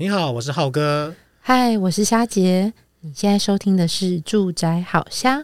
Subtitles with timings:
[0.00, 1.12] 你好，我是浩哥。
[1.40, 2.72] 嗨，我是虾杰。
[3.00, 5.40] 你现在收听的是《住宅好虾》。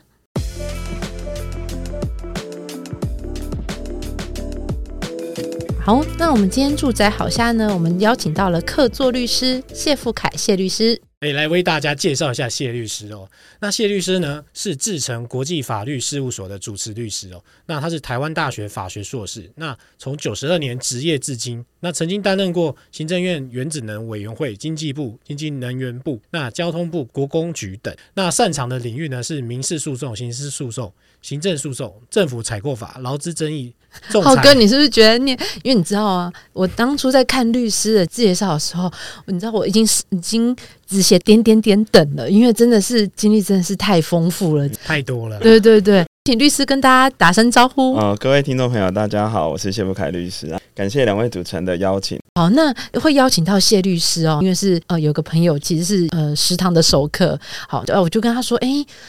[5.85, 11.03] 好，那我们今天住宅好虾呢，我们邀请到了客座律师谢富凯谢律师。
[11.25, 13.27] 哎，来为大家介绍一下谢律师哦。
[13.61, 17.43] 那谢律师呢，是志诚国际法律事务所的主持律师哦。
[17.65, 19.51] 那他是台湾大学法学硕士。
[19.55, 27.97] 那从九十二年执业至今，那曾经担任过行政院原子能委员会、经济部、经济能源部、那交通部国工局等。
[28.13, 33.73] 那擅长的领域呢，是民事诉讼、刑事诉讼、行政诉讼、政府采购法、劳资争议。
[34.11, 35.31] 浩哥，你是不是觉得你？
[35.63, 38.93] 因为你知道啊，我当初在看律师的介绍的时候，
[39.27, 40.55] 你知道我已经已经
[40.95, 45.41] 只写点点点等了，因为真的是经历真的是太丰富了，太多了。
[45.41, 46.05] 对对对。
[46.27, 47.95] 请律师跟大家打声招呼。
[47.97, 52.19] 呃，各位听众朋友，大家好，我是谢福凯律师啊，感谢两位主持人的邀请。
[52.37, 57.39] 好，那会邀请到谢律师哦，因为是呃有个朋友其实是呃食堂的熟客。
[57.69, 58.69] 好，呃我就跟他说，哎，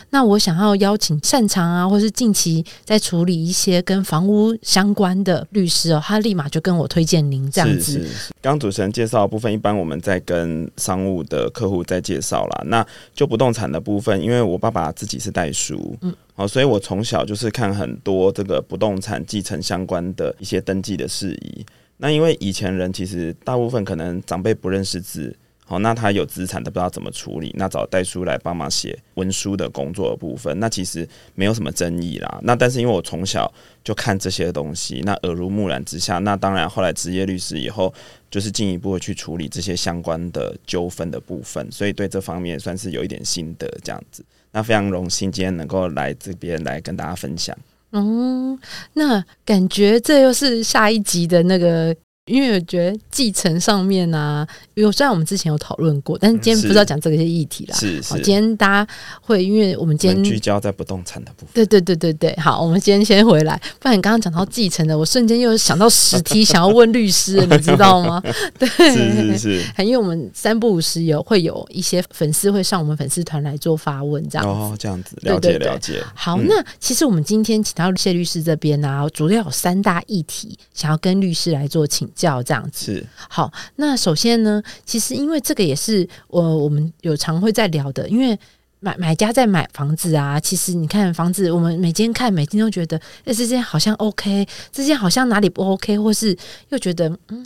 [0.10, 8.06] 那我想要邀请擅长啊，或是近期在处理一些跟房屋相关的律师哦，他立马就跟我推荐您这样子。
[8.42, 12.64] 刚主持人介绍的部分，一般我们在跟商务的客户在介绍啦。
[12.66, 16.14] 那就不动产的部分，因为我爸爸自己是代书，嗯。
[16.38, 21.66] 好，所以我从小就是看很多这个不动产继承相关的一些登记的事宜。
[21.98, 25.34] 那因为以前人其实大部分可能长辈不认识字，
[25.68, 32.40] 好，那他有资产都不知道怎么处理，那找代书来帮忙写文书的工作的部分，那其实没有什么争议啦。
[32.44, 33.52] 那但是因为我从小
[33.84, 37.92] 就看这些东西，那耳濡目染之下，那当然后来职业律师以后，
[38.30, 44.24] 就是进一步的去处理这些相关的纠纷的部分，所以对这方面算是有一点心得这样子。
[44.52, 47.58] 那非常荣幸今天能够来这边来跟大家分享。
[47.92, 48.56] 嗯，
[48.94, 51.96] 那感觉这又是下一集的那个。
[52.26, 57.78] 因为我觉得继承上面啊，因为虽然我们之前有讨论过，但是今天不知道讲这个些议题啦。
[57.78, 61.50] 是是，今天大家会，因为我们今天聚焦在不动产的部分。
[61.54, 63.56] 对对对对对，好，我们今天先回来。
[63.80, 68.20] 不然你刚刚讲到继承的，我瞬间又想到实题想要问律师，你知道吗？
[68.58, 69.84] 对，是是是。
[69.84, 74.48] 因为我们三不五时有会有一些粉丝会上我们粉丝团来做发问，这样。
[74.48, 76.04] 哦，这样子，了解了解。
[76.16, 82.96] 好，那其实我们今天请到谢律师这边呢、啊，主要有三大议题想要跟律师来做请教，这样子。
[82.96, 88.40] 是好，那首先呢，其实因为这个也是我我们有常会在聊的，因为
[88.80, 96.36] 买买家在买房子啊，其实你看房子，我们每间看每天都觉得，哎，这间好像 OK，这间好像哪里不 OK，或是
[96.70, 97.46] 又觉得嗯。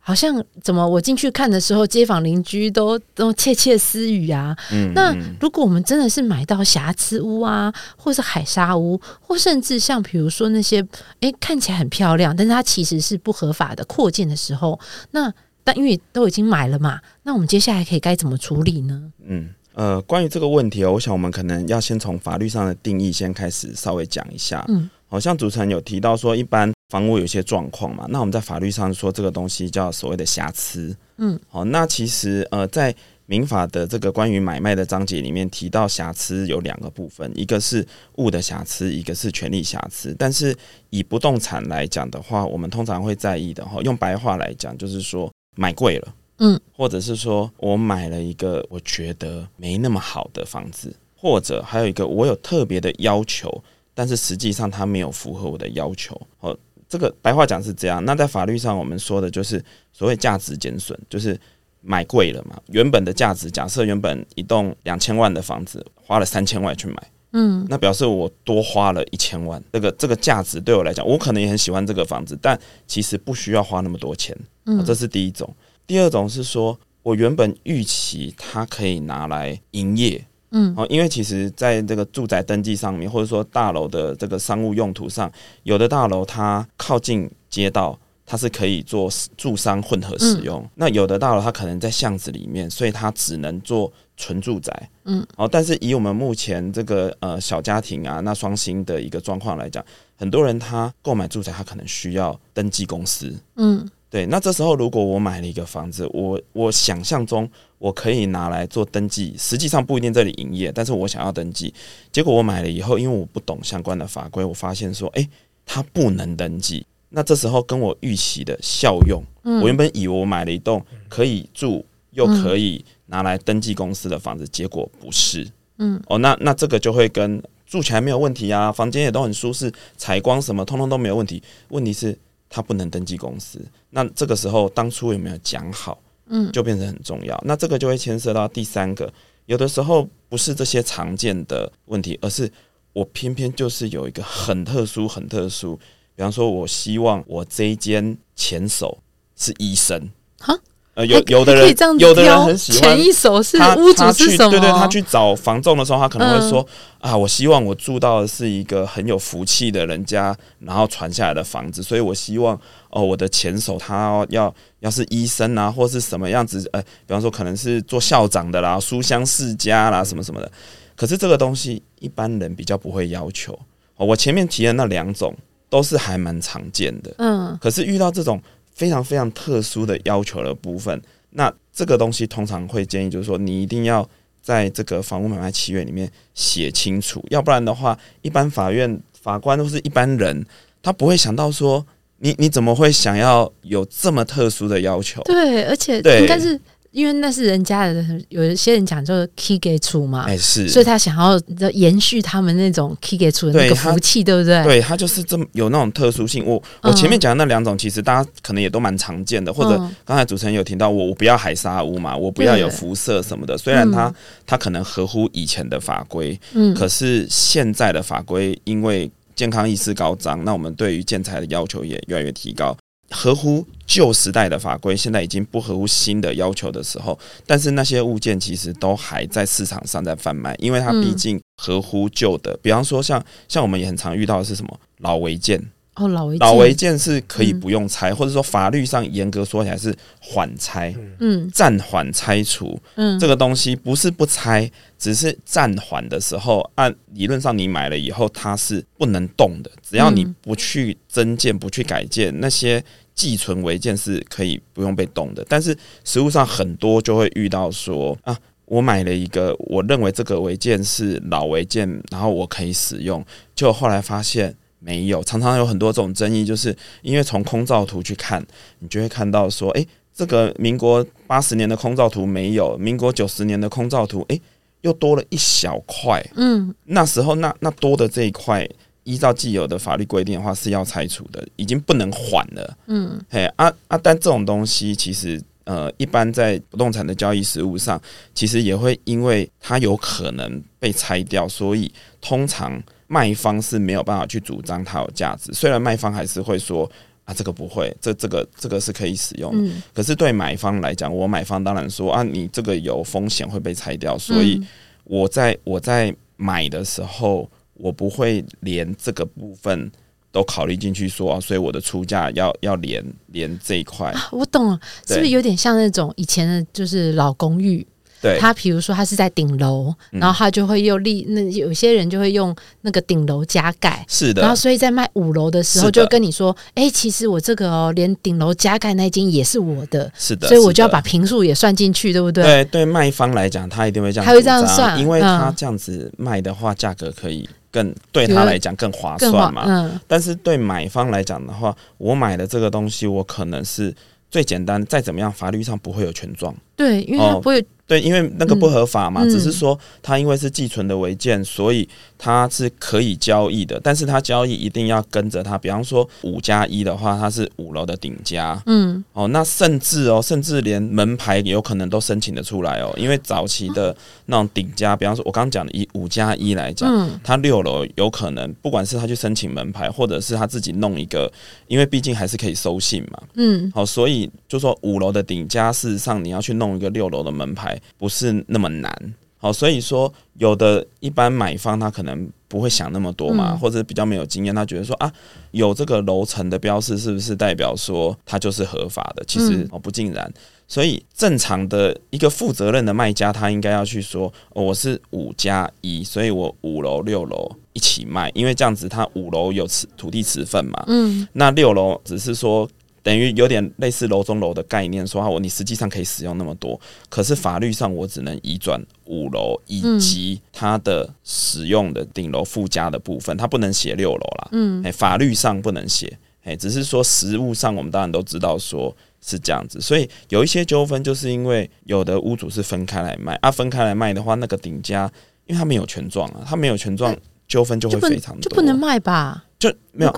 [0.00, 4.56] 好像怎么我进去看的时候，街坊邻居都都窃窃私语啊。
[4.72, 10.84] 嗯，那如果我们真的是买到瑕疵屋啊，或是海沙屋，或甚至像比如说那些
[11.20, 14.80] 诶看起来很漂亮，但是它其实是不合法的扩建的时候，
[15.12, 19.12] 那但因为都已经买了嘛，那我们接下来可以该怎么处理呢？
[19.26, 24.64] 嗯呃，关于这个问题哦，我想我们可能要先从法律上的定义先开始稍微讲一下。
[24.68, 26.72] 嗯，好像主持人有提到说一般。
[26.90, 32.92] 房屋有些状况嘛，那我们在法律上说这个东西叫所谓的瑕疵，嗯，好，那其实呃，在
[33.26, 40.12] 民法的这个关于买卖的章节里面提到瑕疵有两个部分，一个是物的瑕疵，一个是权利瑕疵。
[40.18, 40.52] 但是
[40.88, 53.62] 以不动产来讲的话，我们通常会在意的哈，用白话来讲就是说买贵了，嗯，或者是说我买了一个我觉得没那么好的房子，或者还有一个我有特别的要求，
[53.94, 56.58] 但是实际上它没有符合我的要求，哦。
[56.88, 61.38] 这个白话讲是这样，那在法律上我们说的就是所谓价值减损，就是
[61.82, 62.60] 买贵了嘛。
[62.66, 66.96] 原本的价值，假设原本一栋两千万的房子，花了三千万去买，
[67.30, 69.62] 嗯，那表示我多花了一千万。
[69.72, 74.36] 这个这个价值对我来讲，我可能也很喜欢这个房子，但其实不需要花那么多钱。
[74.66, 75.48] 嗯，这是第一种。
[75.86, 80.26] 第二种是说我原本预期它可以拿来营业。
[80.52, 85.30] 嗯，哦，因为其实在这个住宅登记上面，或者说大楼的这个商务用途上，
[85.62, 94.90] 有的大楼它靠近街道，它是可以做住商混合使用；那有的大楼它可能在巷子里面，所以它只能做纯住宅。
[95.04, 99.84] 嗯，哦，但是以我们目前这个呃小家庭啊，那双薪的一个状况来讲，
[100.16, 103.32] 很多人他购买住宅，他可能需要登记公司。
[103.56, 103.88] 嗯。
[104.12, 107.48] 对，那这时候如果我买了一个房子，我我想象中
[107.80, 111.74] 我可以拿来做登记，实际上不一定这里营业，但是我想要登记，
[112.12, 115.28] 结果我买了以后，因为我不懂相关的法规，我发现说，诶，
[115.64, 116.86] 它不能登记。
[117.08, 125.50] 那这时候跟我预期的效用，我原本以为我买了一栋可以住又可以拿来登记公司的房子，结果不是。
[125.78, 132.16] 嗯，哦，那那这个就会跟住起来没有问题啊，房间也都很舒适，采光什么通通都没有问题，问题是。
[132.52, 135.96] 它不能登记公司，那这个时候当初有没有讲好？
[136.30, 137.36] 嗯，就变成很重要。
[137.36, 139.12] 嗯、那这个就会牵涉到第三个，
[139.46, 142.50] 有的时候不是这些常见的问题，而是
[142.94, 145.78] 我偏偏就是有一个很特殊、很特殊。
[146.16, 148.98] 比方说，我希望我这一间前手
[149.36, 150.58] 是医生，哈。
[150.94, 152.82] 呃，有有的人，有的人很喜欢。
[152.82, 154.50] 前一手是屋主是什么？
[154.50, 156.66] 对对，他去找房仲的时候，他可能会说
[157.00, 166.68] ：“嗯、啊，我希望我住到的是一个很有福气的人家，然后传下来的房子，所以我希望哦，我的前手他要要是医生啊，或是什么样子？
[166.72, 170.52] 呃，比方说可能是做校长的啦，书香世家啦，什么什么的。
[170.94, 173.58] 可是这个东西一般人比较不会要求。
[173.96, 175.34] 哦，我前面提的那两种
[175.68, 177.14] 都是还蛮常见的。
[177.18, 178.40] 嗯，可是遇到这种。
[178.72, 180.98] 非常非常特殊的要求的部分，
[181.30, 184.08] 那这个东西通常会建议，就是说你一定要
[184.40, 190.46] 在这个房屋买卖契约里面写清楚，要不然的话，一般法院法官都是一般人，
[190.82, 191.84] 他不会想到说
[192.20, 195.20] 你你怎么会想要有这么特殊的要求？
[195.24, 196.58] 对，而且应该是。
[196.92, 201.40] 因为那是人家的，有一些人讲就是 key 给出嘛，哎是，所以他想要
[201.70, 204.60] 延续他们那种 key 给出的那个福气，对不对？
[204.64, 206.44] 对，他就是这么有那种特殊性。
[206.44, 213.56] 我我前面讲的那两种，其实大家可能也都蛮常见的，或者刚才主持人有提到我我不要海沙屋嘛，我不要有辐射什么的。
[213.56, 214.12] 虽然它
[214.44, 219.08] 它可能合乎以前的法规，嗯，可是现在的法规因为
[219.40, 222.76] 健康意识高涨，那我们对于建材的要求也越来越提高。
[223.08, 232.54] 合乎旧时代的法规，现在已经不合乎新的要求的时候，但是那些物件其实都还在市场上在贩卖，因为它毕竟合乎旧的。
[232.62, 235.58] 比方说像，像像我们也很常遇到的是什么老违建。
[236.00, 252.82] 哦，老违老违建是可以不用拆，嗯、或者说法律上严格说起来是缓拆，嗯，暂缓拆除，嗯，这个东西不是不拆，只是暂缓的时候，按理论上你买了以后它是不能动的，只要你不去增建、不去改建，那些
[253.14, 255.44] 寄存违建是可以不用被动的。
[255.50, 263.22] 但是实物上很多就会遇到说啊，我买了一个，我认为这个违建是老违建，然后我可以使用，
[263.54, 264.56] 就后来发现。
[264.82, 268.44] 没有，常常有很多种争议，就是因为从空照图去看，
[268.78, 274.40] 你就会看到说，诶，这个民国八十年的空照图没有，民国九十年的空照图，诶，
[274.80, 276.24] 又多了一小块。
[276.34, 278.66] 嗯，那时候那那多的这一块，
[279.04, 282.78] 依照既有的法律规定的话是要拆除的，已经不能缓了。
[282.86, 288.00] 嗯，嘿啊啊，但这种东西其实呃，一般在不动产的交易实务上，
[288.34, 292.82] 其实也会因为它有可能被拆掉，所以通常。
[293.12, 296.88] 卖方是没有办法去主张它有价值，虽然卖方还是会说
[297.24, 299.68] 啊，这个不会，这这个这个是可以使用的。
[299.68, 304.62] 嗯、可是对买方来讲，我买方当然说啊，你这个有风险会被拆掉，所以
[305.02, 309.90] 我在我在买的时候，我不会连这个部分
[310.30, 314.14] 都考虑进去说，啊，所以我的出价要要连连这一块。
[314.30, 314.78] 我懂了，
[315.08, 317.84] 是不是有点像那种以前的，就是老公寓？
[318.20, 324.42] 对他，比如说他是在顶楼，然后他就会又立那有些人就会用那个顶楼加盖，是的。
[324.42, 330.48] 然后所以在卖五楼的时候，就跟你说，哎的，其实我这个哦，连顶楼加盖那间也是我的，是的。
[330.48, 332.44] 所以我就要把平数也算进去，对不对？
[332.44, 339.64] 对对，卖方来讲，他一定会这样，他会这样算，因为他这样子卖的话，价格可以更对他来讲更划算嘛。
[339.66, 339.98] 嗯。
[340.06, 343.94] 但是对买方来讲的话，我买的这个东西，我可能是
[344.30, 346.54] 最简单，再怎么样，法律上不会有权状。
[346.80, 347.62] 对，因为它不会。
[347.86, 353.80] 对，因为那个不合法嘛，嗯、只是说它因为是寄存的违建，所以它是可以交易的。
[353.82, 358.62] 但是它交易一定要跟着它，比方说五加一的话，它是五楼的顶加。
[358.66, 362.94] 嗯，哦，那甚至哦，甚至连门牌有可能都申请得出来哦。
[362.96, 363.92] 因为早期的
[364.26, 371.28] 那种顶加，比方说我刚刚讲的以五加一来讲，嗯、它六楼有可能，不管是他去申请门牌，或者是他自己弄一个，
[371.66, 373.20] 因为毕竟还是可以收信嘛。
[373.34, 377.80] 嗯，好，所以就说五楼的顶加，事实上你要去弄一个六楼的门牌。
[377.98, 385.12] 不是那么难，好，所以说有的一般买方他可能不会想那么多嘛，或者比较没有经验，他觉得说啊，
[385.50, 389.24] 有这个楼层的标示是不是代表说它就是合法的？
[389.26, 390.32] 其实哦不尽然，
[390.66, 402.68] 所以正常的一个负责任的卖家，他应该要去说，哦，我是五加一，所以我五楼六楼一起卖，因为这样子他五楼有持土地持份嘛，嗯，那六楼只是说。
[403.02, 406.78] 等于有点类似楼中楼的概念，说我你实际上可以使用那么多，
[407.08, 414.48] 可是法律上我只能移转五楼以及它的使用的顶楼附加的部分，它不能写六楼啦。
[414.52, 425.10] 嗯，哎法律上不能写，哎，只是说实物上我们当然都知道说是这样子，所以有一些纠纷就是因为有的屋主是分开来卖啊，分开来卖的话，那个顶加
[425.46, 427.16] 因为他没有权状啊，他没有权状，
[427.48, 429.44] 纠纷就会非常多，就不能卖吧？
[429.58, 430.12] 就没有，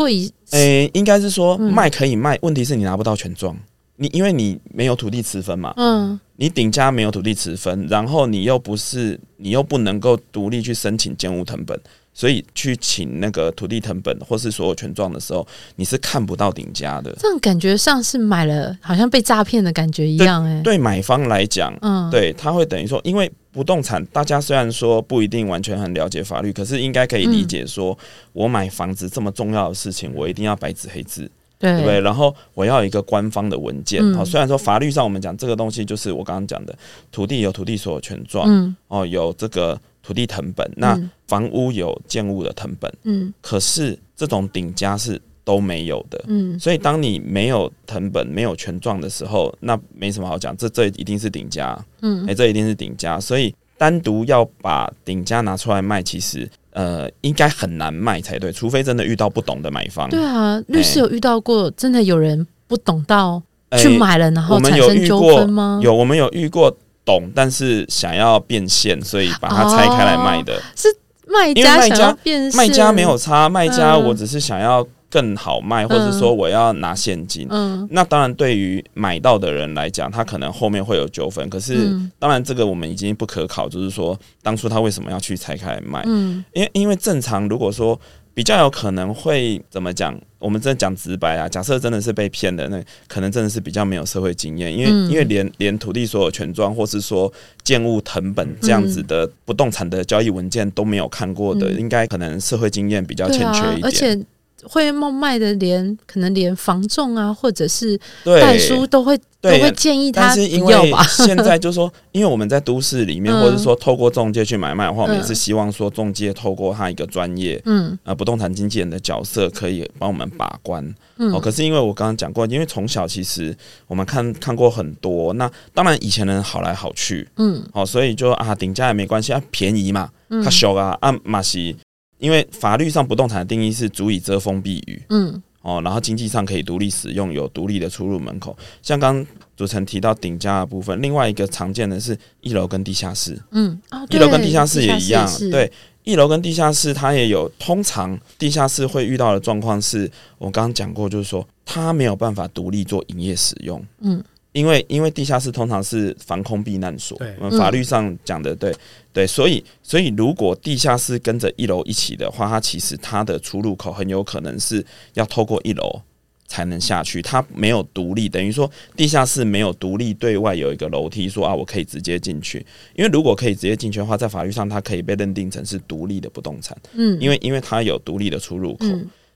[0.52, 3.56] 诶、欸，应该是说卖可以卖，嗯、问题是你拿不到权状，
[3.96, 11.78] 你因为你没有土地持分嘛，嗯，你顶家没有土地持分，然后你又不是，你又不能够独立去申请建物成本。
[12.14, 17.10] 所以去请那个土地成本或是所有权状的时候，你是看不到顶家的。
[17.18, 20.58] 这样感觉像是买了，好像被诈骗的感觉一样、欸。
[20.58, 27.96] 哎，对买方来讲，嗯，对，他会等于说，因为不动产，大家虽然说不一定完全很了解法律，可是应该可以理解说，
[28.32, 32.00] 我买房子这么重要的事情，我一定要白纸黑字，对不对？
[32.00, 34.02] 然后我要一个官方的文件。
[34.14, 36.76] 好、嗯，虽然说法律上我们讲这个东西，就是我刚刚讲的，
[37.10, 39.78] 土地有土地所有权状，嗯，哦，有这个。
[40.04, 45.12] 土地成本，那房屋有建物的成本，嗯，可是这种顶加是
[45.44, 60.08] 都没有的，嗯，所以当你没有藤本、没有权状的时候，那没什么好讲，这这一定是顶家，嗯，哎、欸，这一定是顶家，所以单独要把顶家拿出来卖，其实呃应该很难卖才对，除非真的遇到不懂的买方。
[60.08, 63.42] 对啊，律师有遇到过真的有人不懂到
[63.78, 65.80] 去买了，然后产生纠纷吗？
[65.82, 66.76] 有，我们有遇过。
[67.04, 70.54] 懂，但是想要变现，所以把它拆开来卖的。
[70.54, 70.86] 哦、是
[71.26, 77.46] 卖家想要变现，卖家没有差，卖家我只是想要更好卖，嗯、或者说我要拿现金。
[77.50, 81.46] 嗯，那当然对于买到的人来讲，他可能后面会有纠纷。
[81.50, 86.02] 可是当然这个我们已经不可考，就是说当初他为什么要去拆开来卖？
[86.06, 88.00] 嗯，因为因为正常如果说。
[88.34, 90.18] 比较有可能会怎么讲？
[90.38, 97.30] 我们真的讲直白啊，假设真的是被骗的，那可能真的是比较没有社会经验，因为、嗯、因为连连土地所有权状，或是说
[97.62, 104.18] 建物謄本这样子的不动产的交易文件都没有看过的，嗯、应该可能社会经验比较欠缺一点。
[104.18, 104.26] 嗯
[104.64, 111.02] 会冒卖的连可能连房仲啊，或者是代书都会都会建议他不要吧。
[111.04, 120.82] 现在就是说，因为我们在都市里面， 或者说透过中介去买卖的话，我们也是希望说中介透过他一个专业，嗯，呃，不动产经纪人的角色可以帮我们把关。
[121.16, 130.08] 哦，可是因为我刚刚讲过，因为从小其实我们看看过很多，那当然以前人好来好去，嗯，哦，所以就啊顶价也没关系啊，便宜嘛，
[130.44, 131.76] 他小啊啊马西。
[132.22, 138.56] 因为法律上不动产的定义是足以遮风避雨，嗯，哦，然后经济上可以独立使用，有独立的出入门口。
[138.80, 139.26] 像刚
[139.56, 145.68] 主持人提到顶加的部分，另外一个常见的是一楼跟地下室，嗯，哦，一楼跟地下室也一样，对，
[146.04, 147.50] 一楼跟地下室它也有。
[147.58, 154.22] 通常地下室会遇到的状况是，我刚刚讲过，就是说它没有办法独立做营业使用，嗯。
[154.52, 158.74] 因为因为地下室通常是防空避难所，我们法律上讲的对
[159.12, 166.02] 对，所以所以如果地下室跟着一楼一起的话，它其实它的出入口很有可能是要透过一楼
[166.46, 172.58] 才能下去，它没有独立，等于说地下室没有独立对外有一个楼梯，说啊我可以直接进去，
[172.94, 178.86] 因为如果可以直接进去的话，在法律上它可以被认定成是独立的不动产，嗯，因为因为它有独立的出入口。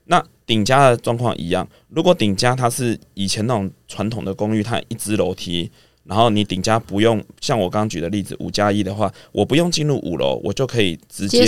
[0.07, 5.69] 那顶家的状况一样，如果顶家它是以前那种传统的公寓，它一只楼梯，
[6.05, 11.39] 然后你顶家不用像我刚刚举的例子五加一的话，我不用进入五楼，我就可以直接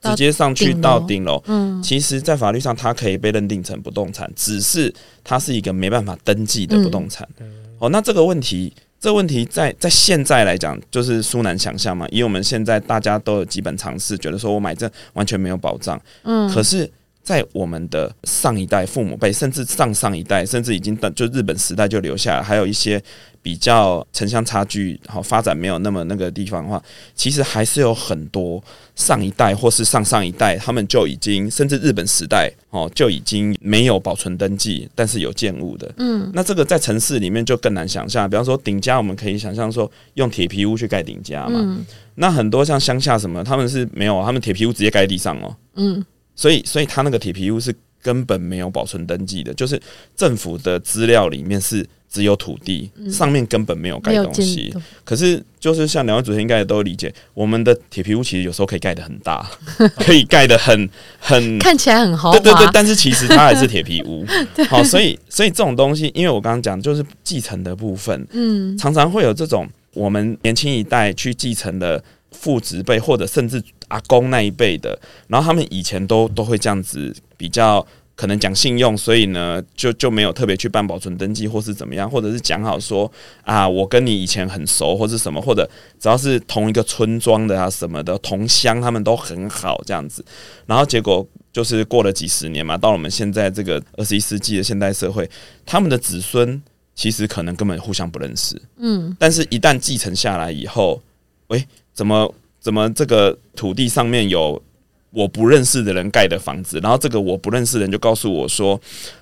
[0.00, 1.42] 直接上去到顶楼。
[1.46, 4.94] 嗯，其实，在法律上它可以被认定成不动产，只是
[5.24, 7.28] 它是一个没办法登记的不动产。
[7.40, 16.00] 嗯、哦，那这个问题，这问题在在现在来讲就是殊难想象嘛，因为我们现在大家都有基本常识，觉得说我买这完全没有保障。
[16.22, 16.88] 嗯，可是。
[17.26, 23.02] 在我们的上一代父母辈，甚至上上一代，甚至已经等就日本时代就留下来，还有一些
[23.42, 26.80] 比较城乡差距好发展没有那么那个地方的话，
[27.16, 28.62] 其实还是有很多
[28.94, 35.92] 上一代或是上上一代，他们就已经甚至日本时代哦就已经没有保存登记，但是有建物的。
[35.96, 38.30] 嗯，那这个在城市里面就更难想象。
[38.30, 41.58] 比方说顶家，我们可以想象说用铁皮屋去盖顶家嘛。
[41.60, 45.56] 嗯，那很多像乡下什么，他们是没有，他们铁皮屋直接盖地上哦。
[45.74, 46.06] 嗯。
[46.36, 49.80] 所以，所以他那个铁皮屋是根本没有保存登记的，就是
[50.14, 54.72] 政府的资料里面是只有土地，上面根本没有盖东西。
[55.02, 59.44] 可是，就是像两位主持人应该也都理解，我们的铁皮屋其实有时候可以盖得很大，
[59.98, 60.88] 可以盖得很
[61.18, 62.70] 很 看起来很豪华，对对对。
[62.72, 64.24] 但是其实它还是铁皮屋。
[64.68, 72.02] 好，所以所以这种东西，因为我刚刚讲就是继承的部分，嗯，常常会有这种我们年轻一代去继承的。
[72.38, 83.10] 父执辈或者甚至阿公那一辈的，然后他们以前都都会这样子比较可能讲信用，所以呢就就没有特别去办保存登记或是怎么样，或者是讲好说
[83.42, 90.24] 啊我跟你以前很熟或是什么，或者只要是同一个村庄的啊什么的同乡，他们都很好这样子，
[90.66, 95.28] 然后结果就是过了几十年嘛，到了我们现在这个二十一世纪的现代社会，
[95.64, 96.62] 他们的子孙
[96.94, 101.02] 其实可能根本互相不认识，嗯，但是一旦继承下来以后，
[101.48, 101.66] 喂。
[101.96, 104.62] 怎么怎么这个土地上面有
[105.10, 108.78] 我不认识的人盖的房子，然后这个我不认识的人就告诉我说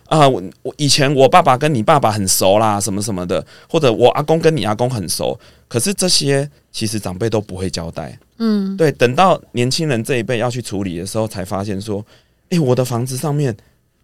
[0.06, 5.38] 啊，我我以前我爸爸跟你爸爸很熟啦，什么什么的，或者我阿公跟你阿公很熟，
[5.68, 8.18] 可是这些其实长辈都不会交代。
[8.38, 12.04] 嗯，对，等到年轻人这一辈要去处理的时候，才发现说，
[12.48, 13.56] 诶，我的房子上面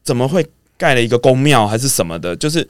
[0.04, 0.46] 怎么会
[0.76, 2.36] 盖了一个公庙还是什么的？
[2.36, 2.66] 就是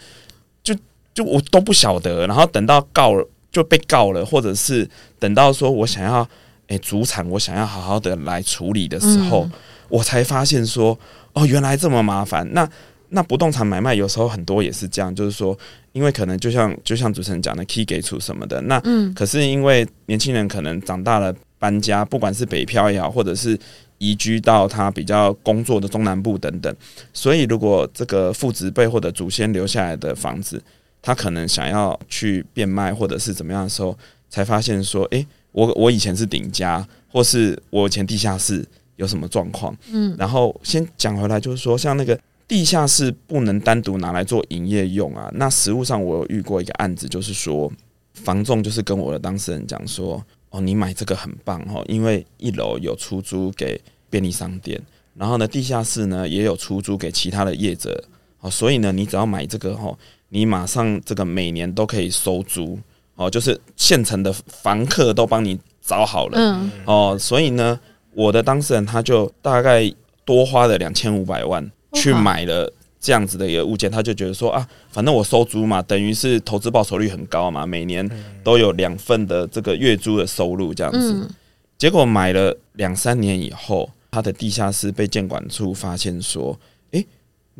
[0.62, 0.74] 就
[1.12, 4.88] 就我都不晓得，然后等到告了就被告了，或者是
[5.18, 6.28] 等到说我想要。
[6.70, 9.52] 诶，主产我想要好好的来处理的时候，嗯、
[9.88, 10.96] 我才发现说，
[11.32, 12.48] 哦，原来这么麻烦。
[12.52, 12.70] 那
[13.08, 15.58] 那不动产买卖有时候很多也是这样，就是说，
[15.90, 23.58] 因为可能就像就像主持人讲的，key 给出什么的，那嗯，可是因为年轻人可能长大了搬家，不管是北漂也好，或者是
[23.98, 26.72] 移居到他比较工作的中南部等等，
[27.12, 30.62] 所以如果这个父执辈或者祖先留下来的房子，
[31.02, 33.96] 他可能想要去变卖或者是怎么样的时候，
[34.28, 35.26] 才发现说，诶。
[35.52, 38.64] 我我以前是顶家，或是我以前地下室
[38.94, 39.76] 有什么状况？
[39.90, 42.16] 嗯，然后先讲回来，就是说，像那个
[42.46, 45.28] 地下室不能单独拿来做营业用啊。
[45.34, 47.68] 那实物上我有遇过一个案子，就是说，
[48.14, 54.80] 房仲就是跟我的当事人讲说，哦，你买这个很棒哦，因为一楼有出租给便利商店，
[55.16, 58.04] 然后呢，地下室呢也有出租给其他的业者，
[58.38, 59.98] 哦，所以呢，你只要买这个哦，
[60.30, 62.78] 你马上这个每年都可以收租。
[63.16, 67.78] 哦，就是现成的房客都帮你找好了，嗯，哦，所以呢，
[68.14, 69.92] 我的当事人他就大概
[70.24, 78.08] 多花了两千五百万去买了这样子的一个物件，他就觉得说啊，反正我收租嘛，等于是投资报酬率很高嘛，每年
[78.42, 81.28] 都有两份的这个月租的收入这样子。
[81.76, 86.79] 结果买了两三年以后，他的地下室被监管处发现说，诶，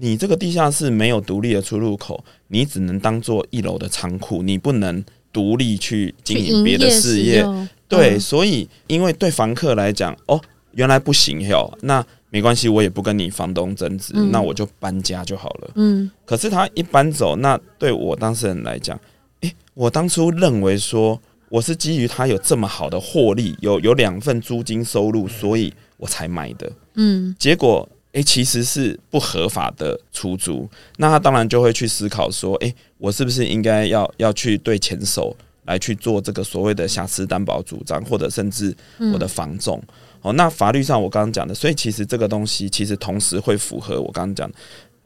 [0.00, 5.04] 你这个地下室没有独立的出入口，你只能当做一楼的仓库，你不能。
[5.32, 7.46] 独立去经营别的事业，
[7.86, 10.40] 对，所以因为对房客来讲，哦，
[10.72, 15.70] 原来不行哟，那没关系，我也不跟你房东争执，嗯、那我就搬家就好了。
[15.76, 18.98] 嗯，可是他一搬走，那对我当事人来讲，
[19.42, 21.16] 诶、欸，我当初认为说
[21.48, 26.72] 我是基于他有这么好的获利，有有两份租金收入，所以我才买的。
[26.94, 27.88] 嗯，结果。
[28.12, 38.76] 诶、欸，其实是不合法的出租，那他当然就会去思考说，诶、欸，我是不是应该要要去对前手来去做这个所谓的瑕疵担保主张，或者甚至
[39.12, 39.80] 我的房仲？
[40.22, 44.56] 哦，那法律上我刚刚讲的，所以其实这个东西其实同时会符合我刚刚讲的，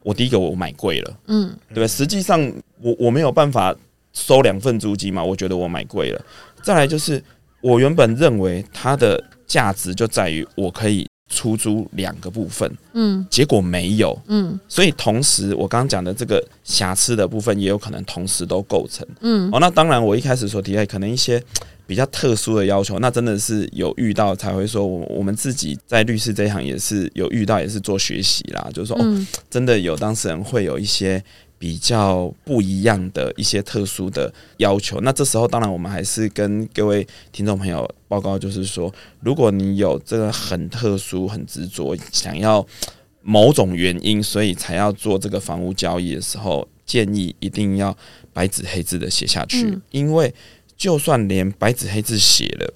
[0.03, 2.40] 我第一个我买贵了，嗯，对，实际上
[2.81, 3.77] 我我没有办法
[4.14, 6.25] 收两份租金嘛，我觉得我买贵了。
[6.62, 7.23] 再来就是
[7.61, 11.07] 我原本认为它的价值就在于我可以。
[11.35, 21.42] 出租两个部分，嗯，结果没有，嗯，所以同时我刚刚讲的这个瑕疵的部分也有可能同时都构成，嗯，哦，那当然我一开始所提的可能一些
[21.87, 31.23] 比较特殊的要求，那真的是有遇到才会说，我我们自己在律师这一行也是有遇到，也是做学习啦，就是说，哦，真的有当事人会有一些。
[31.64, 42.66] 比较不一样的一些特殊的要求，那这时候当然我们还是跟各位听众朋友报告，就是说，如果你有这个很特殊、很执着，想要
[43.22, 47.96] 某种原因，所以才要做这个房屋交易的时候，建议一定要
[48.35, 50.35] 白纸黑字的写下去，因为
[50.77, 52.74] 就算连白纸黑字写了，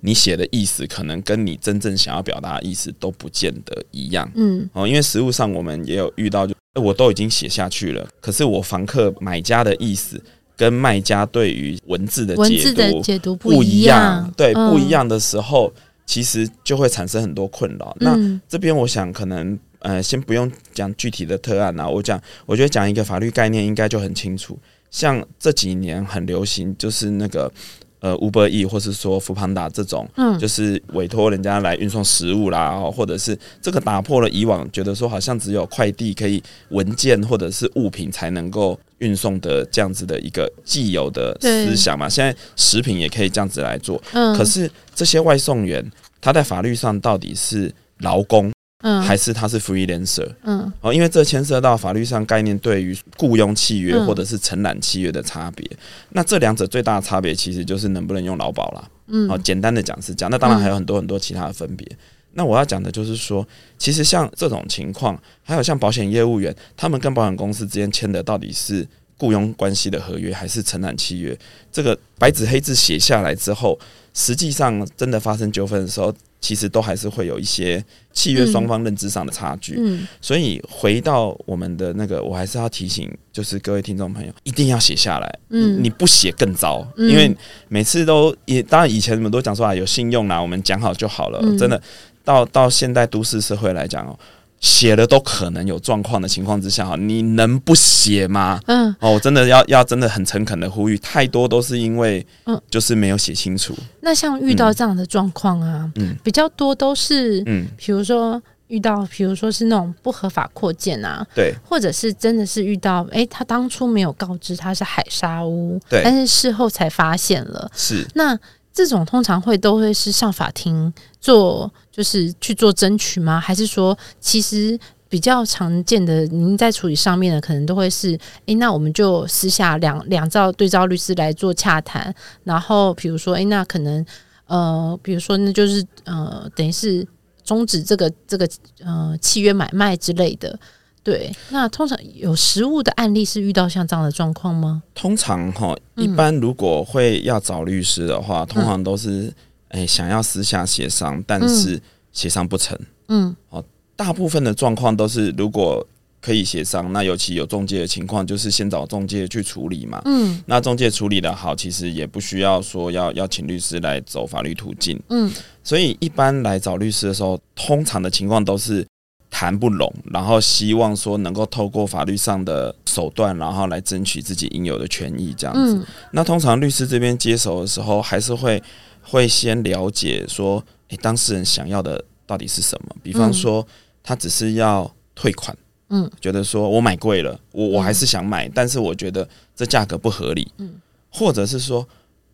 [0.00, 4.32] 你写的意思可能跟你真正想要表达的意思都不见得一样。
[4.34, 6.54] 嗯，哦，因为实物上我们也有遇到就。
[6.74, 10.22] 我都已经写下去了，可是我房客买家的意思
[10.56, 15.72] 跟卖家对于文字的解读解读不一样，对，不一样的时候，
[16.06, 17.96] 其实就会产生很多困扰。
[18.00, 18.16] 那
[18.48, 24.58] 这边我想可能呃，先不用讲具体的特案啊，我讲，我觉得讲一个法律概念应该就很清楚。
[24.90, 27.52] 像这几年很流行，就是那个。
[28.00, 42.08] 呃，Uber E 或是说 Foodpanda 这种，嗯，就是委托人家来运送食物啦，或者是这个打破了以往觉得说好像只有快递可以文件或者是物品才能够运送的这样子的一个既有的思想嘛。
[42.08, 45.84] 现在食品也可以这样子来做，嗯，可是这些外送员
[46.20, 48.50] 他在法律上到底是劳工？
[48.82, 55.70] 嗯，还是他是 freelancer，嗯，哦，因为这牵涉到法律上概念对于雇佣契约或者是承揽契约的差别。
[56.10, 58.90] 那这两者最大的差别其实就是能不能用劳保啦。
[59.08, 60.30] 嗯，好，简单的讲是这样。
[60.30, 61.86] 那当然还有很多很多其他的分别。
[62.32, 68.86] 那我要讲的就是说，其实像这种情况，还有像保险业务员，他们跟保险公司之间签的到底是
[69.18, 71.38] 雇佣关系的合约还是承揽契约？
[71.70, 73.78] 这个白纸黑字写下来之后，
[74.14, 76.14] 实际上真的发生纠纷的时候。
[76.40, 87.34] 其实都还是会有一些契约双方认知上的差距，嗯，所以回到我们的那个，我还是要提醒，就是各位听众朋友，一定要写下来，嗯，你不写更糟，因为
[87.68, 91.80] 每次都也当然以前我们都讲说啊，有信用啦，我们讲好就好了，真的。
[92.22, 94.16] 到到现代都市社会来讲哦。
[94.60, 98.60] 写了都可能有状况的情况之下，哈，你能不写吗？
[98.66, 103.74] 嗯，哦，我真的要要真的很诚恳的呼吁，太多都是因为，嗯，就是没有写清楚。
[104.02, 118.06] 那像遇到这样的状况啊，嗯，比较多都是，嗯，比如说遇到，比如说是那种不合法扩建啊，对，或者是真的是遇到，哎，他当初没有告知他是海沙屋，对，但是事后才发现了，是。
[118.14, 118.38] 那。
[118.72, 123.40] 这种通常会都会是上法庭做，就是去做争取吗？
[123.40, 134.04] 还是说，其实比较常见的，您在处理上面的，可能都会是，诶，那我们就私下两两造对照律师来做洽谈，然后比如说，诶，那可能
[134.46, 137.06] 呃，比如说那就是呃，等于是
[137.42, 138.48] 终止这个这个
[138.84, 140.58] 呃契约买卖之类的。
[141.02, 144.82] 对，那通常有实物的案例是遇到像这样的状况吗？
[144.94, 149.32] 通常哈，一般如果会要找律师的话，嗯、通常都是
[149.70, 151.80] 诶、欸、想要私下协商，但是
[152.12, 152.78] 协商不成。
[153.08, 153.64] 嗯，哦，
[153.96, 155.86] 大部分的状况都是如果
[156.20, 160.00] 可以协商，那尤其有中介的情况，就是先找中介去处理嘛。
[160.04, 165.00] 嗯，那中介处理的好，其实也不需要说要要请律师来走法律途径。
[165.08, 165.30] 嗯，
[165.64, 168.86] 所以一般来找律师的时候，通常的情况都是。
[169.32, 175.76] 谈不拢，然后希望说能够透过法律上的手段，然后来争取自己应有的权益，这样子。
[175.76, 178.60] 嗯、那通常律师这边接手的时候，还是会
[179.02, 182.94] 会先了解说，诶，当事人想要的到底是什么？
[183.02, 183.66] 比方说，
[184.02, 185.56] 他只是要退款，
[185.88, 190.74] 嗯，觉得说我买贵了，我我还是想买，嗯、但是我觉得这价格不合理，嗯，
[191.10, 191.86] 或者是说，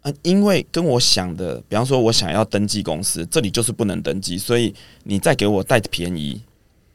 [0.03, 4.75] 啊，因为跟我想的，比方说，我想要登记公司，这里就是不能登记，所以
[5.05, 6.41] 你再给我带便宜。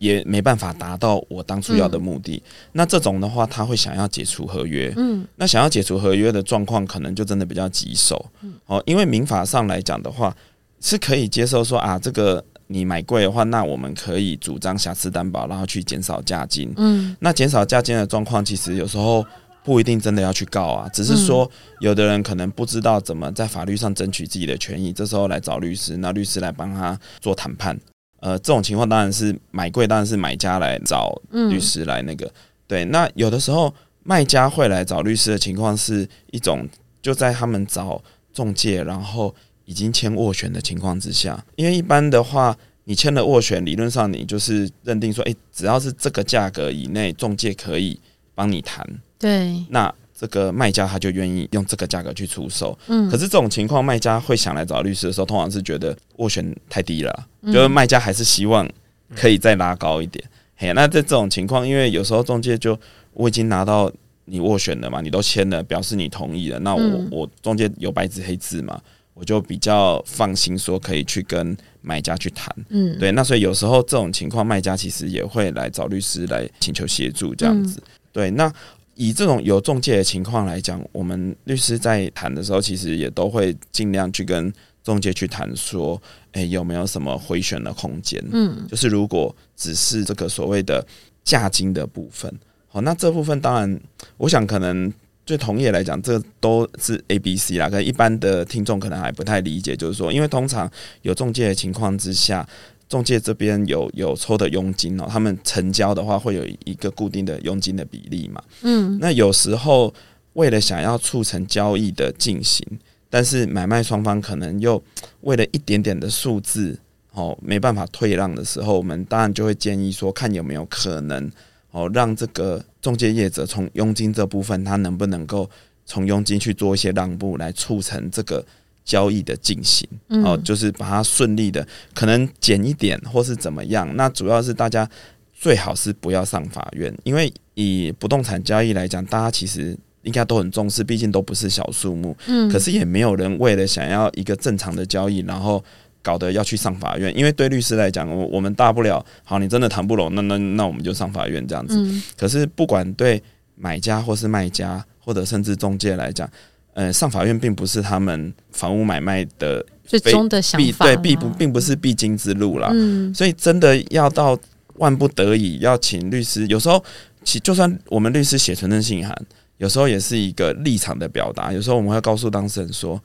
[0.02, 2.42] 也没办法达到我当初要的目的。
[2.44, 4.92] 嗯、那这种的话，他会想要解除合约。
[4.98, 8.26] 嗯，那想要解除合约的状况，可能就真的比较棘手。
[8.42, 10.36] 嗯，哦，因为民法上来讲的话，
[10.80, 16.74] 是可以接受说啊，这个你买贵的话，那我们可以主张瑕疵担保，然后去减少价金。
[16.78, 19.24] 嗯，那减少价金的状况，其实有时候
[19.64, 21.48] 不一定真的要去告啊，只是说
[21.80, 27.80] 有的人可能不知道怎么在法律上争取自己的权益，这时候来找律师，那律师来帮他做谈判。
[28.22, 32.26] 呃，这种情况当然是买贵，当然是买家来找律师来那个。
[32.26, 32.34] 嗯、
[32.68, 36.66] 对，那有的时候卖家会来找律师的情况是一种，
[37.02, 48.00] 就在他们找中介，然后已经签斡旋的情况之下，因为一般的话，你签了斡旋，理论上你就是认定说，诶，只要是这个价格以内，中介可以
[48.34, 48.88] 帮你谈。
[49.20, 49.94] 对，那。
[50.22, 58.70] 这个卖家他就愿意用这个价格去出售，嗯，可是这种情况，卖家会想来找律师的时候，通常是觉得斡旋太低了，嗯、就是卖家还是希望
[59.16, 60.24] 可以再拉高一点。
[60.24, 62.80] 嗯、嘿，那在这种情况，因为有时候中介就
[63.14, 63.92] 我已经拿到
[64.26, 68.80] 你斡旋了嘛，你都签了，表示你同意了，那我、嗯、我中介有白纸黑字嘛，
[69.16, 78.54] 我就比较放心说可以去跟买家去谈，嗯，对，那所以有时候这种情况，卖家其实也会来找律师来请求协助这样子，嗯、对，那。
[79.02, 86.00] 以这种有中介的情况来讲，我们律师在谈的时候，其实也都会尽量去跟中介去谈，说，
[86.34, 88.24] 诶，有没有什么回旋的空间？
[88.32, 90.86] 嗯，就是如果只是这个所谓的
[91.24, 92.32] 价金的部分，
[92.68, 93.82] 好，那这部分当然，
[94.18, 94.94] 我想可能
[95.26, 97.72] 对同业来讲，这都是 A、B、C 啦。
[97.72, 102.48] 可能一般的听众可能还不太理解，就是说，因为通常有中介的情况之下。
[102.92, 108.44] 仲介这边有有抽的佣金哦，他们成交的话会有一个固定的佣金的比例嘛。
[108.64, 109.94] 嗯，那有时候
[110.34, 112.68] 为了想要促成交易的进行，
[113.10, 114.84] 但是买卖双方可能又
[115.22, 116.78] 为了一点点的数字
[117.14, 121.32] 哦，没办法退让的时候，我们当然就会建议说，看有没有可能
[121.72, 125.50] 哦，让这个中介业者从佣金这部分，他能不能够
[125.86, 128.46] 从佣金去做一些让步，来促成这个。
[128.92, 129.88] 交易的进行，
[130.22, 133.88] 哦，就是把它顺利的，可能减一点或是怎么样。
[133.96, 134.86] 那主要是大家
[135.34, 142.14] 最好是不要上法院，因为以不动产交易来讲，大家其实应该都很重视，毕竟都不是小数目。
[142.28, 145.64] 嗯，可是也没有人为了想要一个正常的交易，然后
[146.02, 147.18] 搞得要去上法院。
[147.18, 151.78] 因为对律师来讲，我我们大不了，好，你真的谈不拢，那那那我们就上法院这样子。
[151.78, 153.24] 嗯，可是不管对
[153.56, 156.30] 买家或是卖家，或者甚至中介来讲。
[156.74, 162.70] 呃，上法院并不是他们房屋买卖的最终的想法，对，必不并不是必经之路啦。
[162.72, 164.40] 嗯，所以真的要到
[164.76, 166.82] 万不得已要请律师，有时候
[167.26, 169.14] 其就算我们律师写存证信函，
[169.58, 171.52] 有时候也是一个立场的表达。
[171.52, 173.02] 有时候我们会告诉当事人说，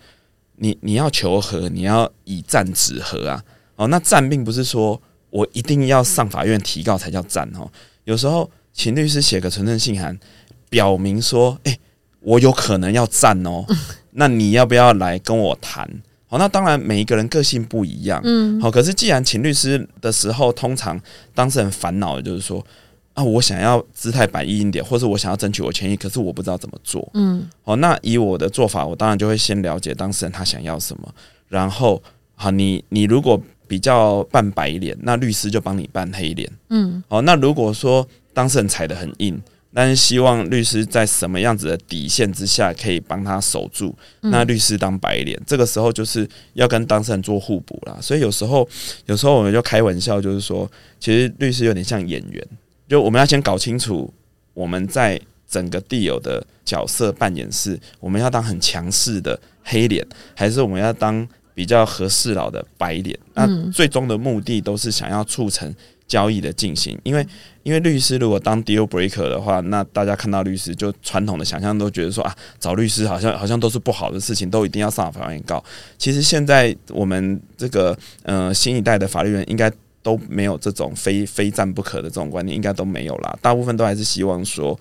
[0.59, 3.42] 你你要求和，你要以战止和啊。
[3.74, 5.00] 哦，那战并不是说
[5.31, 7.68] 我一定要上法院提告才叫战哦。
[8.05, 10.16] 有时候请律师写个存证信函，
[10.70, 11.81] 表明说，哎、欸。
[12.26, 13.64] 我有可能要战哦，
[14.10, 15.88] 那你要不要来跟我谈？
[16.26, 21.00] 好，那当然每一个人个性不一样，嗯，好，可是既然请律师的时候，通常
[21.32, 22.60] 当事人烦恼的就是说
[23.14, 31.08] 啊，我想要姿态摆硬一点，或者我想要争取我权益，可是我不知道怎么做，嗯，好，那以我的做法，我当然就会先了解当事人他想要什么，
[31.48, 32.02] 然后
[32.34, 39.40] 好，你你如果比较扮白脸，那律师就帮你扮黑脸，嗯，好，那如果说当事人踩得很硬。
[39.78, 47.98] 但是希望律师在什么样子的底线之下可以帮他守住，那律师当白脸，这个时候就是要跟当事人做互补啦。
[48.00, 48.66] 所以有时候，
[49.04, 50.66] 有时候我们就开玩笑，就是说，
[50.98, 52.42] 其实律师有点像演员，
[52.88, 54.10] 就我们要先搞清楚
[54.54, 60.02] 我们在整个 deal 的角色扮演是，我们要当很强势的黑脸，
[60.34, 63.14] 还是我们要当比较和事佬的白脸？
[63.34, 65.70] 那最终的目的都是想要促成
[66.06, 67.26] 交易的进行，因为
[67.64, 75.62] 因为律师如果当 deal breaker 的话，那大家看到律师就传统的想象都觉得说啊，找律师好像好像都是不好的事情，都一定要上法院告。
[75.98, 79.68] 其实现在我们这个呃新一代的法律人应该
[80.00, 83.36] 都没有这种非非战不可的这种观念，应该都没有啦。
[83.42, 84.78] 大部分都还是希望说，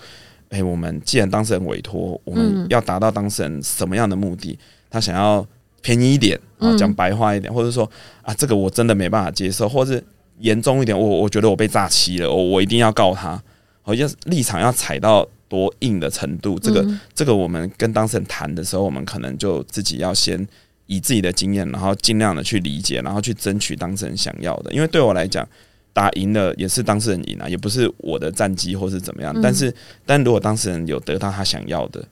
[0.50, 4.56] 哎，我们既然当事人委托，我们要达到当事人什么样的目的？
[4.92, 5.44] 他想要
[5.82, 7.90] 便宜一点啊，讲白话一点，或者说
[8.22, 10.00] 啊，这个我真的没办法接受，或者。
[10.40, 13.42] 严重一点，我我觉得我被诈欺了，我我一定要告他，
[13.82, 20.46] 好像立场要踩到多硬的程度，这个、嗯、这个我们跟当事人谈的时候，我们可能就自己要先
[20.88, 24.72] 以自己的经验，然后尽量的去理解，然后去争取当事人想要的。
[24.72, 25.48] 因为对我来讲，
[25.94, 29.34] 打赢了也是当事人赢啊，也不是我的战绩或是怎么样。
[29.42, 29.74] 但是，
[30.06, 32.06] 但如果当事人有得到他想要的。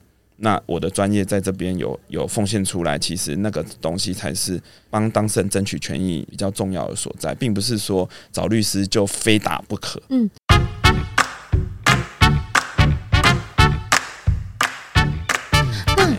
[0.44, 10.02] 那我的专业在这边有有奉献出来，其实那个东西才是帮当事人争取权益比较重要的所在，并不是说找律师就非打不可。
[10.10, 10.28] 嗯。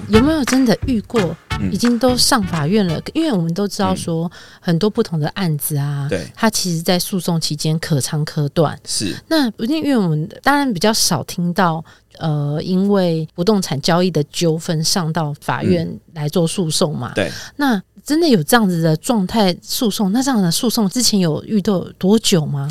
[0.10, 1.36] 有没有真的遇过？
[1.72, 8.78] 已经都上法院了，因为我们都知道说很多不同的案子啊，对，它其实在诉讼期间可长可短。
[8.86, 9.15] 是。
[9.30, 11.84] 那因为我们当然比较少听到。
[12.18, 17.12] 呃，因为不动产交易的纠纷上到法院来做诉讼嘛？
[17.13, 17.30] 对。
[17.58, 20.13] 那真的有这样子的状态诉讼？
[20.13, 22.70] 那这样的诉讼之前有遇到多久吗？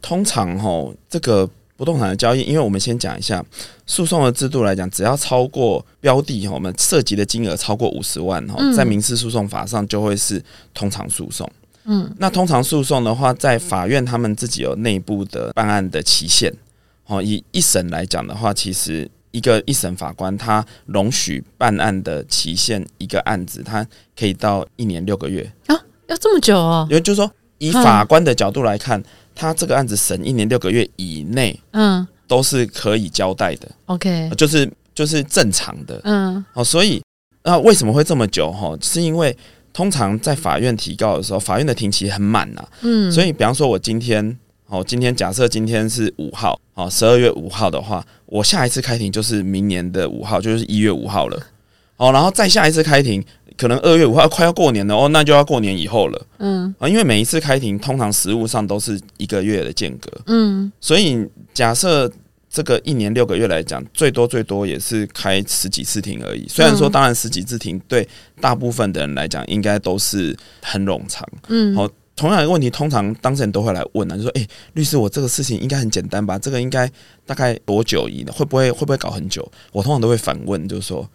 [0.00, 1.48] 通常哦，这个
[1.82, 3.44] 不动产的交易，因为我们先讲一下
[3.88, 10.40] 诉讼的制度来讲，只要超过标的，我们涉及的金额超过五十万，哈，在民事诉讼法上就会是
[10.72, 11.50] 通常诉讼。
[11.86, 12.08] 嗯。
[12.18, 16.54] 那通常诉讼的话，在法院他们自己有内部的办案的期限。
[17.06, 23.84] 哦，以一审来讲的话，其实一个一审法官他容许办案的期限，一个案子他
[24.16, 25.74] 可以到一年六个月啊，
[26.06, 26.86] 要这么久哦？
[26.88, 29.02] 因为就是说，以法官的角度来看，
[29.34, 33.70] 他这个案子审一年六个月以内，嗯，都是可以交代的。
[33.86, 37.02] OK，就是就是正常的，嗯，哦，所以
[37.42, 38.50] 那为什么会这么久？
[38.52, 39.36] 哈，是因为
[39.72, 44.38] 通常在法院提告的时候，法院的庭期很满呐，嗯，所以比方说我今天。
[44.68, 51.38] 哦，今天假设今天是五号，哦，十二月五号的话，我下一次开庭就是明年的五号，就是一月五号了。
[51.98, 53.22] 哦，然后再下一次开庭，
[53.56, 56.26] 可能二月五号快要过年了，哦，那就要过年以后了。
[56.38, 60.10] 嗯，啊，因为每一次开庭通常实务上都是一个月的间隔。
[60.26, 62.10] 嗯，所以假设
[62.50, 66.46] 这个一年六个月来讲，最多最多也是开十几次庭而已。
[66.48, 68.06] 虽然说，当然十几次庭对
[68.40, 71.26] 大部分的人来讲，应该都是很冗长。
[71.48, 71.88] 嗯，好。
[72.14, 76.38] 同样的问题，通常当事人都会来问啊，就说：“哎、欸，律师，我这个事情应该很简单吧？
[76.38, 76.88] 这个应该
[77.24, 78.30] 大概多久以呢？
[78.30, 81.08] 会不会会不会搞很久？”我通常都会反问，就是说：“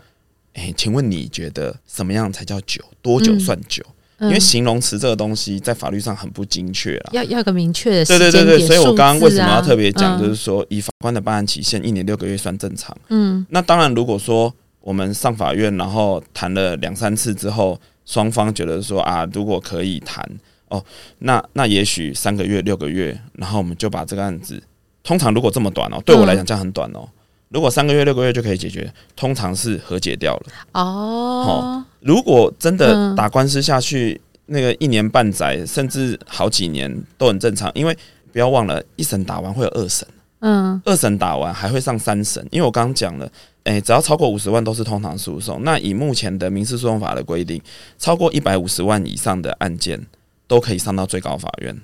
[0.58, 2.84] 诶、欸，请问你觉得什么样才叫久？
[3.02, 3.84] 多久算久？
[4.20, 8.06] 嗯、因为形容词这个东西在法律上很不精确啊，要要个明确的。
[8.06, 12.98] 对对对对，所以我刚刚为什么要特别讲，就是说以法官的办案期限一年六个月算正常。
[13.10, 20.28] 嗯，那当然，如果说我们上法院，然后谈了两三次之后，双方觉得说啊，如果可以谈。
[20.70, 20.84] 哦，
[21.20, 24.62] 那那也许三个月、六个月，然后我们就把这个案子，
[25.02, 27.08] 通常如果这么短哦，对我来讲这样很短哦。
[27.50, 30.46] 如果三个月、六个月就可以解决，通常是和解掉了。
[30.74, 37.98] 哦，如果真的打官司下去，那个一年半载，甚至好几年都很正常，因为
[38.32, 40.08] 不要忘了，一审打完会有二审，
[40.40, 43.32] 嗯，二审打完还会上三审，因为我刚刚讲了，
[43.64, 45.64] 诶，只要超过五十万都是通常诉讼。
[45.64, 47.62] 那以目前的民事诉讼法的规定，
[47.98, 50.06] 超过一百五十万以上的案件。
[50.50, 51.78] 都可以上到最高法院。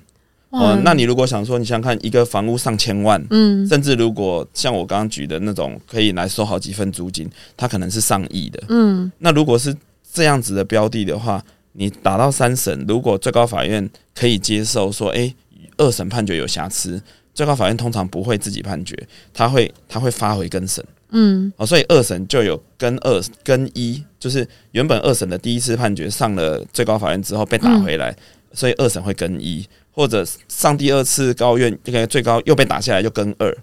[0.54, 9.10] 哦，那你如果想说，你想看一个房屋上千万，嗯，甚至如果像我刚刚举的那种，可以来收好几份租金，它可能是上亿的，嗯。
[9.18, 9.76] 那如果是
[10.12, 15.34] 这样子的标的的话，你打到三审，如果最高法院可以接受说，诶，
[15.76, 17.02] 二审判决有瑕疵，
[17.34, 18.96] 最高法院通常不会自己判决，
[19.32, 21.52] 他会他会发回更审，嗯。
[21.56, 24.02] 哦，所以二审就有跟二跟一。
[24.24, 28.16] 就是原本二审的第一次判决上了最高法院之后被打回来，嗯、
[28.54, 29.62] 所以二审会跟一，
[29.94, 33.56] 或者上第二次高院这个最高又被打下来就跟二。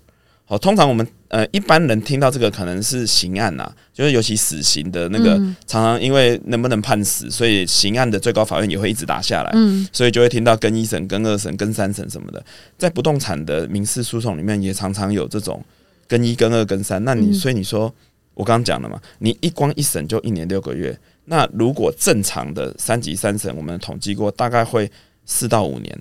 [0.45, 12.43] 好，通常我们呃一般人听到这个可能是刑案呐，就是尤其死刑的那个，嗯、常常因为能不能判死，所以刑案的最高法院也会一直打下来，嗯，所以就会听到跟一审、跟二审、跟三审什么的。
[12.77, 15.63] 在不动产的民事诉讼里面，也常常有这种
[16.05, 17.01] 跟一、跟二、跟三。
[17.05, 17.93] 那你、嗯、所以你说
[18.33, 24.91] 我刚刚讲了嘛，你一光一审就一年六个月，那如果正常的三级三审，我们统计过大概会
[25.25, 25.97] 四到五年。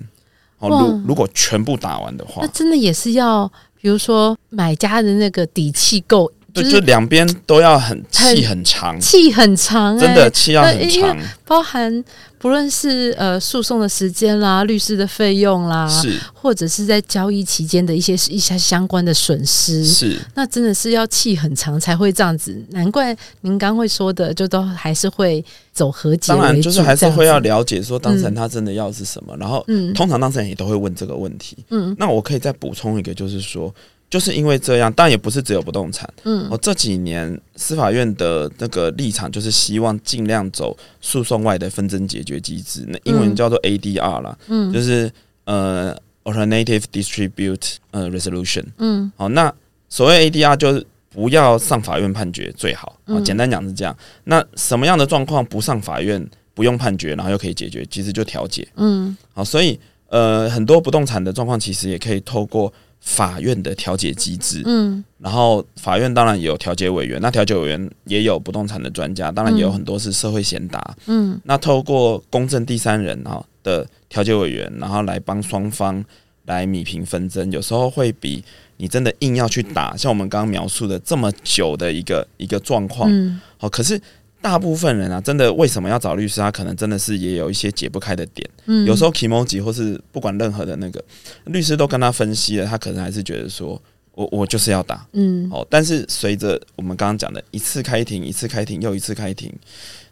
[0.61, 3.51] 哦，如如果全部打完的话，那真的也是要。
[3.83, 12.03] 比如说，买家的那个底气够，对，就两边都要很气很长，气很长，真的气要很长，包含
[12.37, 16.19] 不论是呃诉讼的时间啦、律师的费用啦，是。
[16.33, 20.17] 或者是在交易期间的一些一些相关的损失，是。
[20.33, 22.59] 那真的是要气很长才会这样子。
[22.71, 31.57] 难怪您刚会说的，就都还是会走和解，当然就是还是会要了解说当事人他真的要是什么，嗯、然后通常当事人也都会问这个问题。
[31.69, 33.73] 嗯，那我可以再补充一个，就是说。
[34.11, 36.07] 就是因为这样，但也不是只有不动产。
[36.25, 44.37] 嗯，我这几年司法院的那个立场就是希望尽量走诉讼外的纷争解决机制，那英文叫做 ADR 啦。
[44.49, 45.09] 嗯，就是
[45.45, 45.95] 呃
[46.25, 48.65] Alternative Dispute 呃 Resolution。
[48.79, 49.51] 嗯，好，那
[49.87, 52.99] 所谓 ADR 就是不要上法院判决最好。
[53.05, 53.97] 啊，简单讲是这样。
[54.25, 56.21] 那什么样的状况不上法院
[56.53, 57.87] 不用判决，然后又可以解决？
[57.89, 58.67] 其实就调解。
[58.75, 62.73] 嗯，好，所以呃很多不动产的状况其实也可以透过。
[63.01, 76.03] 法院的调解机制，嗯，然后法院当然也有调解委员，那调解委员也有不动产的专家，当然也有很多是社会贤达，嗯，那透过公正第三人啊的调解委员，然后来帮双方
[76.45, 78.43] 来弭平纷争，有时候会比
[78.77, 83.99] 你真的硬要去打，像我们刚刚描述的这么久的一个一个状况，嗯，好，可是。
[84.41, 86.41] 大部分人啊，真的为什么要找律师？
[86.41, 88.49] 他可能真的是也有一些解不开的点。
[88.65, 91.03] 嗯，有时候 kimoji 或是不管任何的那个
[91.45, 93.81] 律师都跟他分析了，他可能还是觉得说，
[94.13, 95.05] 我我就是要打。
[95.13, 99.53] 嗯，哦，但是随着我们刚刚讲的一次开庭，一次开庭又一次开庭，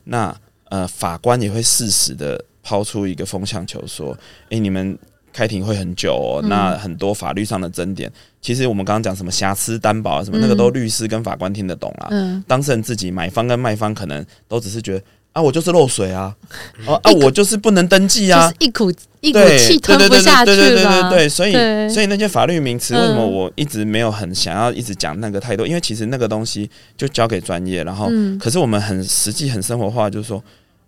[0.04, 4.18] 那呃法官也会适时的抛出一个风向球，说，
[4.50, 4.98] 诶，你们。
[5.32, 12.08] 开庭会很久哦，那很多法律上的争点，嗯、其实我们刚刚讲什么瑕疵担保啊，什么、嗯、那个都律师跟法官听得懂啊。
[12.12, 16.36] 嗯，当事人自己买方跟卖方可能都只是觉得啊，我就是漏水啊，
[16.88, 20.56] 哦啊，我就是不能登记啊，一股一股气吞不下去了。
[20.56, 21.54] 对对对对对对，所以
[21.88, 25.68] 所以那些法律名词，为什么我一直没有很想要一直讲那个太多？
[25.68, 30.44] 因为其实那个东西就交给专业，然后、嗯、可是我们很实际、很生活化，就是说，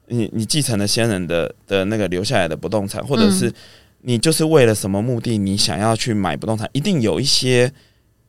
[0.08, 3.54] 你你继承了先人的的那个留下来的不动产，或者是。
[4.04, 5.38] 嗯你就是为了什么目的？
[5.38, 7.72] 你想要去买不动产，一定有一些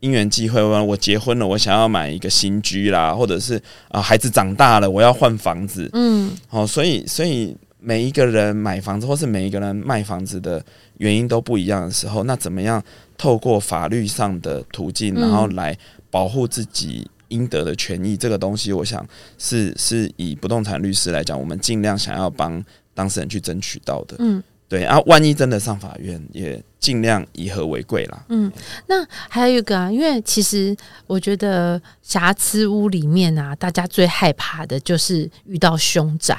[0.00, 0.62] 因缘机会。
[0.62, 3.58] 我结婚了，我想要买一个新居啦，或者是
[3.88, 5.88] 啊，孩子长大了，我要换房子。
[5.94, 10.62] 嗯，好，所以所以每一个人买房子，或是每一个人卖房子的
[10.98, 12.82] 原因都不一样的时候，那怎么样
[13.16, 15.74] 透过法律上的途径，然后来
[16.10, 18.14] 保护自己应得的权益？
[18.14, 19.02] 这个东西，我想
[19.38, 24.16] 是是以不动产律师来讲，我们尽量想要帮当事人去争取到的。
[24.18, 24.42] 嗯。
[24.72, 28.24] 对啊，万一真的上法院，也尽量以和为贵啦。
[28.30, 28.50] 嗯，
[28.86, 30.74] 那还有一个啊，因为其实
[31.06, 36.34] 我觉得瑕疵屋里面啊，大家最害怕的就是遇到凶宅。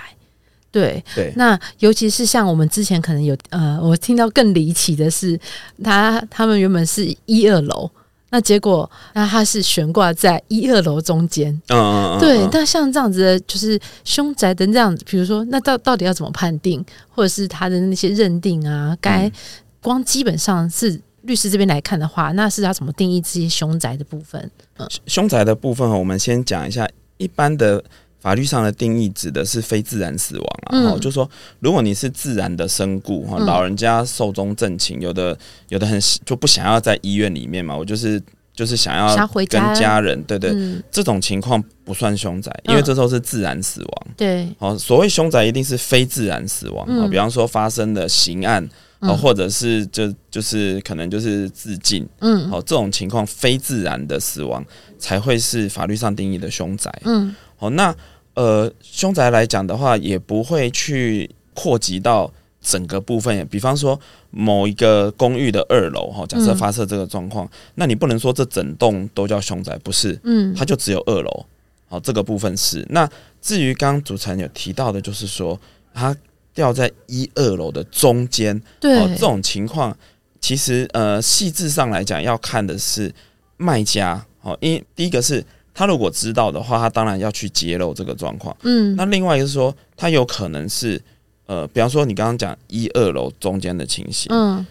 [0.71, 5.39] 对对，那尤其是像我们之前可能有呃，我听到更离奇的是，
[5.83, 7.87] 他他们原本是一二楼。
[8.33, 11.53] 那结果，那它是悬挂在一二楼中间。
[11.67, 12.19] 嗯嗯嗯。
[12.19, 18.97] 对，那像这样子的，就是凶宅的这样子，比如说，那到到底要怎么判定，或者是他的那些认定啊？
[18.99, 19.31] 该
[19.79, 24.49] 光基本上是律师这边来看的话，那是要怎么定义这些凶宅的部分？
[24.77, 27.83] 嗯，凶宅的部分，我们先讲一下一般的。
[28.23, 38.21] 法律上的定义指的是非自然死亡啊，嗯、就是说，如果你是自然的身故哈，老人家寿终正寝，有的有的很就不想要在医院里面嘛，我就是
[38.55, 44.07] 就是想要跟家人，家对，对这种情况不算凶宅，因为这时候是自然死亡。
[44.15, 48.63] 对，好，所谓凶宅一定是非自然死亡啊，嗯、比方说发生的刑案
[48.99, 54.63] 啊，嗯、或者是就就是可能就是自尽，嗯，好，这种情况非自然的死亡
[54.97, 56.89] 才会是法律上定义的凶宅。
[57.03, 57.95] 嗯，好，那。
[58.35, 62.27] 呃，凶宅来讲的话，也不会去扩及到
[62.59, 63.47] 整个部分。
[63.47, 63.99] 比方说，
[64.31, 70.19] 某一个公寓的二楼，哈，假设发生这个状况，嗯、那你不能说这整栋都叫凶宅，不是？
[70.23, 71.45] 嗯，它就只有二楼，
[71.87, 72.83] 好，这个部分是。
[72.89, 73.07] 那
[73.39, 75.59] 至于刚刚主持人有提到的，就是说
[75.93, 76.17] 它
[76.55, 79.95] 掉在一二楼的中间，对，这种情况，
[80.41, 83.13] 其实呃，细致上来讲，要看的是
[83.57, 85.45] 卖家，好，因为第一个是。
[85.73, 88.55] 他如果知道的话，他当然要去揭露这个状况。
[88.61, 91.01] 嗯，那另外一个是说，他有可能是
[91.47, 94.65] 呃，比方说你刚刚讲一二楼中间的情形，嗯，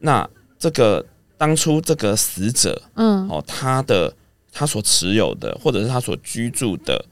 [0.00, 0.28] 那
[0.58, 1.04] 这个
[1.36, 4.12] 当初这个死者，嗯，哦，他的
[4.52, 7.04] 他所持有的或者是他所居住的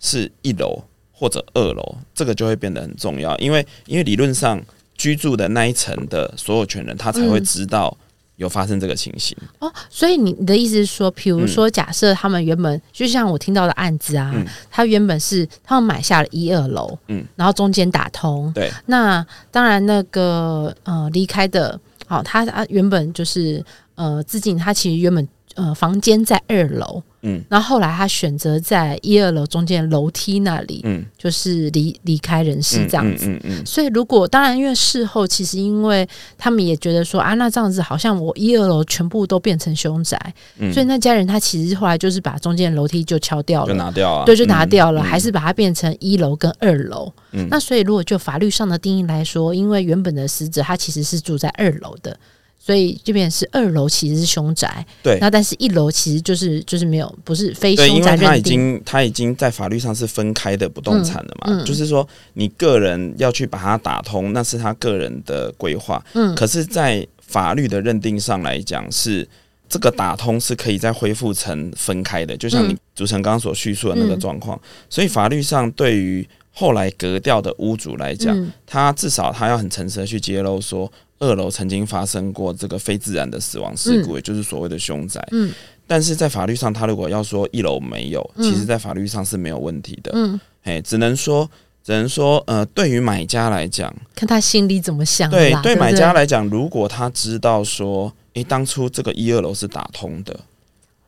[0.00, 0.82] 是一楼
[1.12, 4.60] 或者二楼，这个就会变得很重要，因为因为理论上
[4.96, 7.96] 居住的那一层的所有权人，他才会知道。
[8.38, 9.36] 有发生这个情形。
[9.58, 23.62] 哦，所以你你的意思是说，比如说，假设他们原本、嗯、就像我听到的案子啊，嗯、他原本是他们买下了一二楼，嗯，然后中间打通，对，那当然那个呃离开的，好、哦，他他原本就是
[23.96, 25.26] 呃自己他其实原本
[25.58, 27.02] 呃房间在二楼。
[27.22, 33.26] 嗯，然后后来他选择在一二楼中间楼梯那里，嗯，就是离离开人世这样子。
[33.26, 33.66] 嗯嗯，嗯，嗯。
[33.66, 40.16] 所以如果当然，因为事后其实因为他们也觉得说啊，那这样子好像我一二楼全部都变成凶宅，
[40.58, 47.12] 嗯，所以那家人他其实后来就是把中间楼梯就敲掉了，就拿掉啊，对，就拿掉了，嗯，还是把它变成一楼跟二楼。
[47.32, 52.16] 嗯，那所以如果就法律上的定义来说，因为原本的死者他其实是住在二楼的。
[52.60, 55.16] 所以这边是二楼其实是凶宅，对。
[55.20, 58.18] 那但是一楼其实就是就是没有，不是非凶宅认定。
[58.18, 66.04] 对，因为他已经他已经在法律上是分开的不动产了嘛，嗯嗯、就是说你个人要去把它打通，那是他个人的规划。
[66.12, 66.34] 嗯。
[66.34, 69.26] 可是，在法律的认定上来讲，是
[69.66, 74.58] 这个打通是可以再恢复成分开的，就像你主持人刚刚所叙述的那个状况。
[74.58, 80.92] 嗯、所以法律上对于后来格调的屋主来讲，嗯、他至少他要很诚实的去揭露说。
[81.20, 85.26] 二楼曾经发生过这个非自然的死亡事故，嗯、也就是所谓的凶宅。
[85.32, 85.52] 嗯，
[85.86, 90.12] 但是在法律上，他如果要说一楼没有，嗯、其实在法律上是没有问题的。
[90.14, 91.50] 嗯，哎，只能说，
[91.82, 95.28] 只能说，呃，对于买家来讲，看他心里怎么想。
[95.28, 100.38] 对，对买家来讲，如果他知道说，诶，当初这个一二楼是打通的，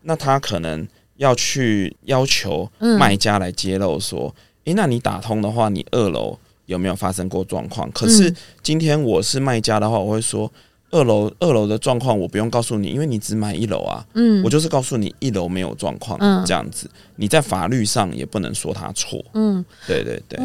[0.02, 0.86] 那他可能
[1.18, 4.34] 要去要求卖家来揭露说，
[4.64, 6.38] 诶，那你打通的话，你二楼。
[6.70, 7.90] 有没有发生过状况？
[7.90, 10.50] 可是今天我是卖家的话，我会说
[10.92, 14.06] 二楼二楼的状况我不用告诉你，因为你只买一楼啊。
[14.14, 19.20] 嗯，我就是告诉你一楼没有状况，嗯这样子你在法律上也不能说他错。
[19.34, 20.38] 嗯，对对对。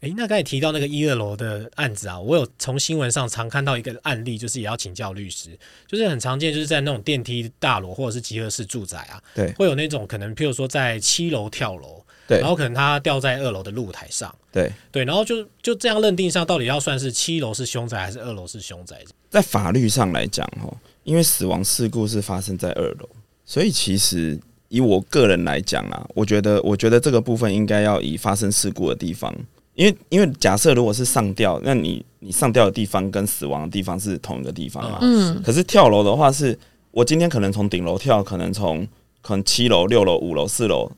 [0.00, 12.03] 诶，那刚才提到那个一二楼的案子啊，我有从新闻上常看到一个案例，就是也要请教律师，就是很常见，就是在那种电梯大楼或者是集合式住宅啊，对，会有那种可能，譬如说在七楼跳楼。
[12.26, 14.72] 对，然后可能他掉在二楼的露台上，对。
[14.90, 18.96] 对，然后就就这样认定上，到底要算是七楼是凶宅还是二楼是凶宅？
[19.28, 20.72] 在法律上来讲，哈，
[21.02, 23.08] 因为死亡事故是发生在二楼，
[23.44, 29.34] 所以其实以我个人来讲啊，我觉得我觉得这个部分应该要以发生事故的地方，
[29.74, 36.58] 因为因为假设如果是上吊，那你你上吊的地方跟死亡的地方是同一个地方嘛，嗯，可是跳楼的话是，是
[36.90, 38.86] 我今天可能从顶楼跳，可能从
[39.20, 40.90] 可能七楼、六楼、五楼、四楼。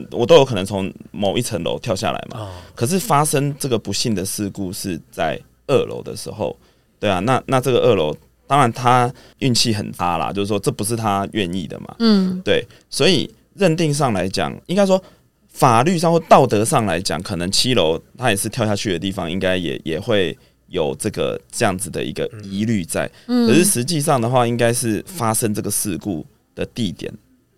[0.00, 2.50] 嗯，我都有可能从某一层楼跳下来嘛。
[2.74, 6.56] 可是发生这个不幸的事故是在二楼的时候，
[6.98, 11.94] 对啊，那那这个二楼当然他运气很差啦，就是说这不是他愿意的嘛。
[11.98, 15.02] 嗯，对，所以认定上来讲，应该说
[15.48, 20.36] 法律上或道德上来讲，可能七楼他也是跳下去的地方，应该也也会
[20.68, 23.10] 有这个这样子的一个疑虑在。
[23.26, 26.24] 可是实际上的话，应该是发生这个事故
[26.54, 27.12] 的地点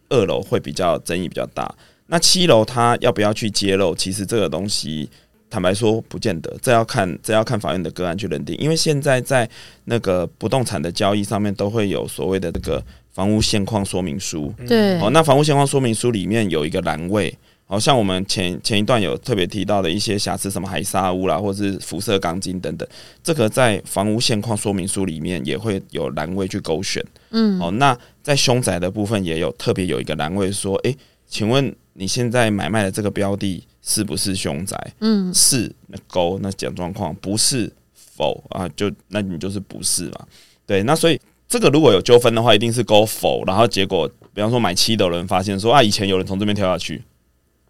[0.08, 1.72] 二楼会比较争议比较大。
[2.10, 3.94] 那七楼他要不要去揭露？
[3.94, 5.08] 其实这个东西，
[5.48, 8.56] 坦白说不见得，这要看这要看法院的个案去认定。
[8.58, 9.48] 因为现在在
[9.84, 14.52] 那个不动产的交易上面，都会有所谓的这个房屋现况说明书。
[14.66, 17.32] 对，哦，那房屋现况说明书里面有一个栏位，
[17.64, 22.88] 好像我们前前一段有特别提到的一些瑕疵，什么海砂屋啦，或者是辐射钢筋等等，
[23.22, 27.00] 这个在房屋现况说明书里面也会有栏位去勾选。
[27.30, 30.96] 嗯，哦，那在凶宅的部分也有特别有一个栏位说，诶，
[31.30, 31.74] 请问。
[31.92, 34.74] 你现在买卖的这个标的是不是凶宅？
[35.00, 38.66] 嗯，是，那勾那讲状况，不是否啊？
[38.74, 40.20] 就那你就是不是嘛？
[40.64, 47.02] 对，那所以这个如果有纠纷的话，一定是勾否，然后结果，比方说买七楼的人发现说啊，以前有人从这边跳下去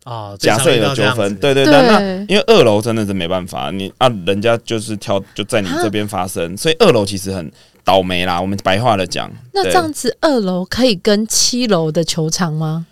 [0.05, 7.51] 啊，假设有纠纷，对对对，对那因为二楼真的是没办法，你啊，人家就是跳就在你这边发生，所以二楼其实很
[7.83, 8.41] 倒霉啦。
[8.41, 12.87] 我们白话的讲，那这样子二楼可以跟七楼的球场吗？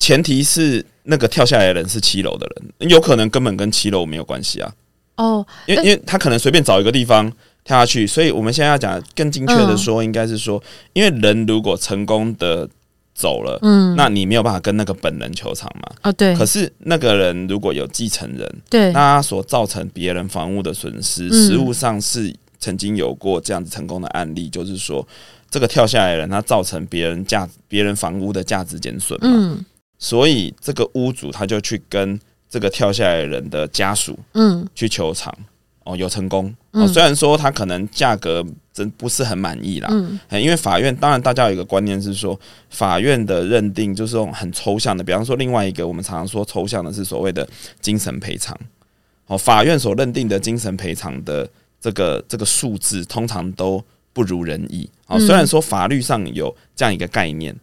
[0.00, 4.72] 前提是那个跳下来的人是七楼的人，有可能根本跟七楼没有关系啊。
[5.16, 7.30] 哦，因为因为他可能随便找一个地方
[7.62, 10.60] 跳下去，所以我们现在要讲更精确的说，应该是说，
[10.94, 12.66] 因为人如果成功的
[13.14, 15.92] 走了，嗯，那你没有办法跟那个本人求偿嘛。
[16.04, 16.34] 哦，对。
[16.34, 25.06] 可是那个人如果有继承人，对，那他所造成别人房屋的损失，实物上是曾经有过这样子成功的案例，就是说
[25.50, 29.28] 这个跳下来的人他造成别人价别人房屋的价值减损嘛。
[29.30, 29.64] 嗯
[30.00, 35.32] 所以这个屋主他就去跟这个跳下来的人的家属，嗯，去求偿，
[35.84, 36.52] 哦，有成功。
[36.72, 42.38] 哦，虽然说他可能价格真不是很满意啦，嗯，因为法院当然大家有一个观念是说，
[42.70, 47.46] 法院的认定就是这种很抽象的，比方说另外一个我们常常说抽象的是所谓的
[47.80, 48.58] 精神赔偿，
[49.26, 51.48] 哦，法院所认定的精神赔偿的
[51.78, 53.84] 这个这个数字通常都
[54.14, 57.54] 不如人意，哦，虽然说法律上有这样一个概念。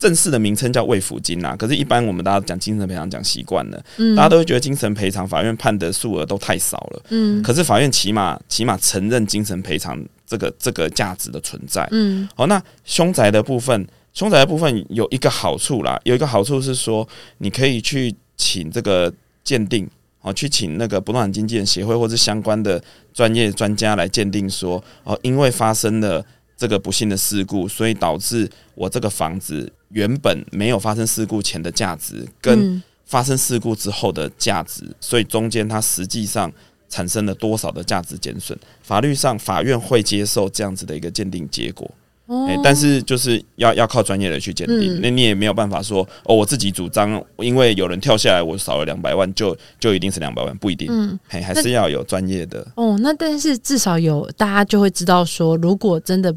[0.00, 19.12] 正式的名称叫慰抚金呐，可是，一般我们大家讲精神赔偿讲习惯了，嗯，大家都会觉得精神赔偿法院判的数额都太少了，嗯，可是法院起码起码承认精神赔偿这个这个价值的存在，嗯，好，那凶宅的部分，凶宅的部分有一个好处啦，有一个好处是说，你可以去请这个
[19.44, 19.86] 鉴定，
[20.22, 22.82] 哦，去请那个不动产经纪人协会或是相关的
[23.12, 26.24] 专业专家来鉴定说，哦，因为发生了
[26.56, 29.70] 这个不幸的事故，所以导致我这个房子。
[29.90, 36.50] 原本没有发生事故前的价值，跟发生事故之后的价值，嗯、所以中间它实际上
[36.88, 38.56] 产生了多少的价值减损？
[38.82, 41.90] 法律上法院会接受这样子的一个鉴定结果，
[42.28, 52.64] 哎欸、但是就是要要靠专业的去鉴定，那、嗯、你也没有办法说哦，我自己主张，因为有人跳下来，我少了两百万，就就一定是两百万，不一定，嗯，还还是要有专业的。
[52.76, 56.32] 哦，那但是至少有大家就会知道说，如果真的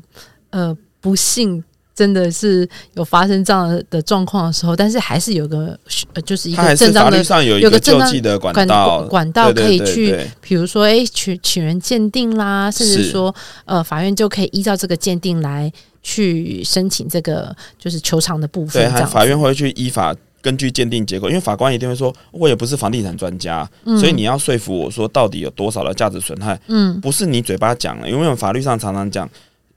[0.50, 1.64] 呃不幸。
[1.96, 5.78] 真的是有发生这样的状况的时候，但是还是有个
[6.14, 13.34] 呃，就是一个正当的，有一个救济的管道，管道可以去，比如说，哎，请请人鉴定啦，甚至说，
[13.66, 15.72] 呃，法院就可以依照这个鉴定来
[16.02, 18.92] 去申请这个就是求偿的部分。
[18.92, 29.30] 对，法院会去依法根据鉴定结果，因为法官一定会说，我也不是房地产专家，嗯、所以你要说服我说到底有多少的价值损害，嗯，不是你嘴巴讲了，因为我们法律上常常讲。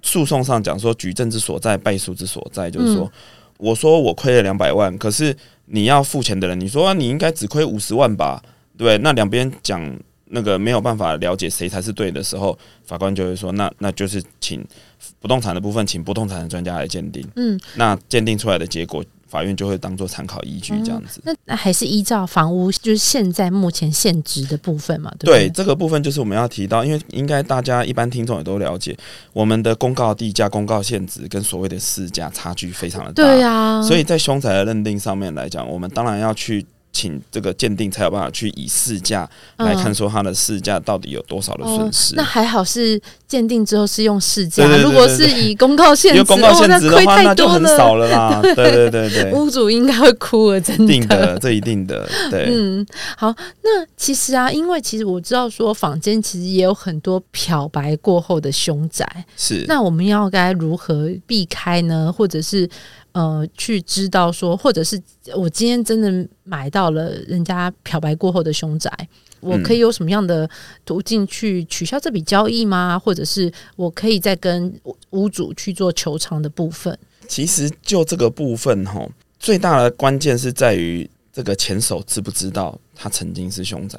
[0.06, 3.10] 诉讼上讲说，举证之所在，败诉之所在，就是说，
[3.58, 5.36] 我说我亏了两百万，可是
[5.66, 8.40] 你要付钱的人，你说你应该只亏五十万吧？
[8.78, 9.82] 对，那两边讲
[10.26, 14.64] 那个没有办法了解谁才是对的时候，法官就会说，那那就是请
[15.18, 17.26] 不动产的部分，请不动产的专家来鉴定。
[17.34, 19.04] 嗯，那鉴定出来的结果。
[19.28, 25.12] 法院就会当做参考依据这样子，嗯，那还是依照房屋就是现在目前现值的部分嘛？
[25.18, 28.96] 对，对，这个部分就是我们要提到，因为应该大家一般听众也都了解，
[29.32, 36.64] 我们的公告地价、公告现值跟所谓的市价差距非常的大，对啊，所以在凶宅的认定上面来讲，我们当然要去。
[36.96, 39.28] 请这个鉴定才有办法去以市价
[39.58, 42.14] 来看，说它的市价到底有多少的损失。
[42.14, 48.40] 那还好是鉴定之后是用市价，如果是以公告现值，公告现值的话，那就很少了啦。
[48.56, 50.86] 对对对对，屋主应该会哭了，真的。
[50.86, 52.08] 定的，这一定的。
[52.30, 52.86] 对，嗯，
[53.18, 53.34] 好。
[53.62, 59.06] 那其实啊，因为其实我知道说，坊间其实也有很多漂白过后的凶宅。
[59.36, 59.66] 是。
[59.68, 62.10] 那我们要该如何避开呢？
[62.10, 62.66] 或者是？
[63.16, 65.02] 呃，去知道说，或者是
[65.34, 68.90] 我今天真的买到了人家漂白过后的凶宅，
[69.40, 70.46] 我可以有什么样的
[70.84, 72.98] 途径去取消这笔交易吗？
[72.98, 74.70] 或者是我可以再跟
[75.12, 76.94] 屋主去做求偿的部分？
[77.26, 79.08] 其实就这个部分哈，
[79.38, 83.98] 最大的关键是在于这个前手知不知道他曾经是凶宅。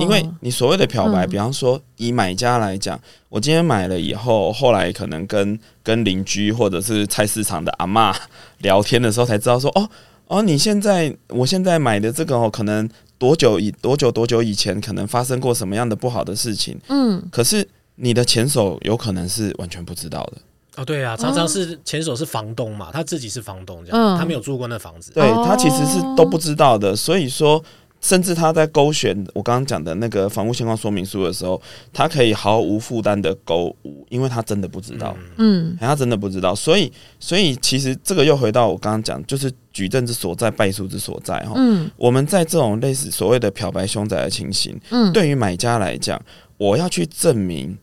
[0.00, 8.14] 因为你所谓的漂白，比方说以买家来讲，我今天买了以后，后来可能跟跟邻居或者是菜市场的阿妈
[8.58, 9.88] 聊天的时候，才知道说，哦
[10.26, 17.66] 哦，你现在我现在买的这个哦，可能多久以多久多久以前可能发生过什么样的不好的事情，嗯，可是
[17.96, 20.38] 你的前手有可能是完全不知道的。
[20.76, 27.62] 哦，对啊，常常是前手是房东嘛，他自己是房东这样，他没有住过那房子，对，他其实是都不知道的，所以说。
[28.04, 41.54] 甚至他在勾选我刚刚讲的那个房屋现况说明书的时候，他可以毫无负担的勾五，因为他真的不知道，嗯，他真的不知道，所以，所以其实这个又回到我刚刚讲，就是举证之所在，败诉之所在哈。
[41.56, 46.22] 嗯，我们在这种类似所谓的漂白凶宅的情形，嗯，对于买家来讲，
[46.58, 47.74] 我要去证明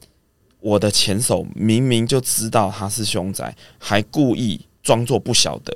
[0.59, 5.74] 我的前手明明就知道他是凶宅，还故意装作不晓得，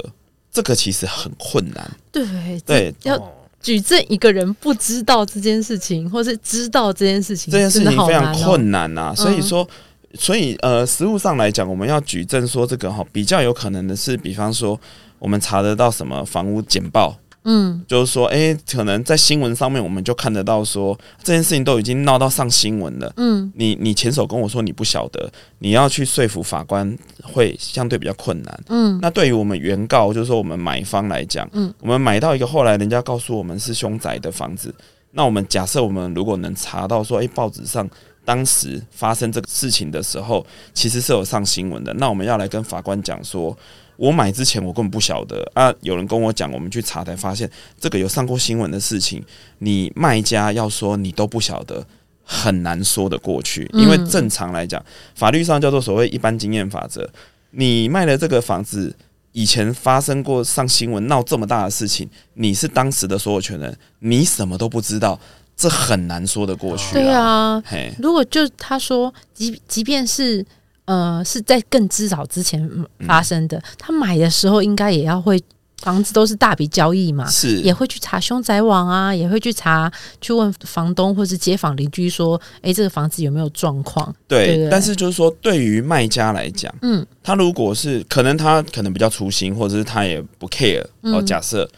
[0.52, 1.92] 这个其实很困难。
[2.12, 2.24] 对
[2.64, 3.20] 对，要。
[3.66, 9.16] 举证一个人不知道这件事情，或是知道这件事情，这件事情非常困难呐、啊。
[9.16, 9.68] 所以说，
[10.14, 14.80] 所以呃，实物上来讲，我们要举证说这个哈，比较有可能的是，比方说，
[15.18, 17.18] 我们查得到什么房屋简报。
[17.46, 23.14] 嗯，就是说，哎、欸，可能在新闻上面我们就看得到说这件事情都已经闹到上新闻了。
[23.18, 28.64] 嗯，你你前手跟我说你不晓得，你要去说服法官会相对比较困难。
[28.68, 34.74] 嗯，那对于我们原告，就是说我们买方来讲，嗯，我们买到一个后来人家告诉我们是凶宅的房子，
[35.12, 37.88] 那我们假设我们如果能查到说，哎、欸，报纸上
[38.26, 40.44] 当时发生这个事情的时候，
[40.74, 41.94] 其实是有上新闻的。
[41.94, 43.56] 那我们要来跟法官讲说，
[43.98, 49.24] 我买之前我根本不晓得啊，有人跟我讲，我们去查才发现这个有上过新闻的事情。
[49.60, 51.86] 你卖家要说你都不晓得，
[52.24, 54.84] 很难说得过去，因为正常来讲，
[55.16, 57.10] 法律上叫做所谓一般经验法则。
[57.52, 58.94] 你卖了这个房子，
[59.32, 65.18] 以前发生过上新闻闹这么大的事情，你是当时的所有权人，你什么都不知道，
[65.56, 66.94] 这很难说得过去。
[66.94, 67.64] 对啊，
[67.98, 70.46] 如果就他说，即即便是
[70.86, 72.70] 呃是在更之早之前
[73.06, 75.42] 发生的，他买的时候应该也要会。
[75.82, 77.60] 房子都是大笔交易嘛，是。
[77.60, 84.16] 也会去查凶宅网啊，也会去查，去问房东或是街坊邻居说，哎、欸，这个房子有没有状况？
[84.26, 91.70] 对，但是就是说，对于卖家来讲，嗯，他如果是可能他可能比较粗心，或者是他也不 care 哦，假设，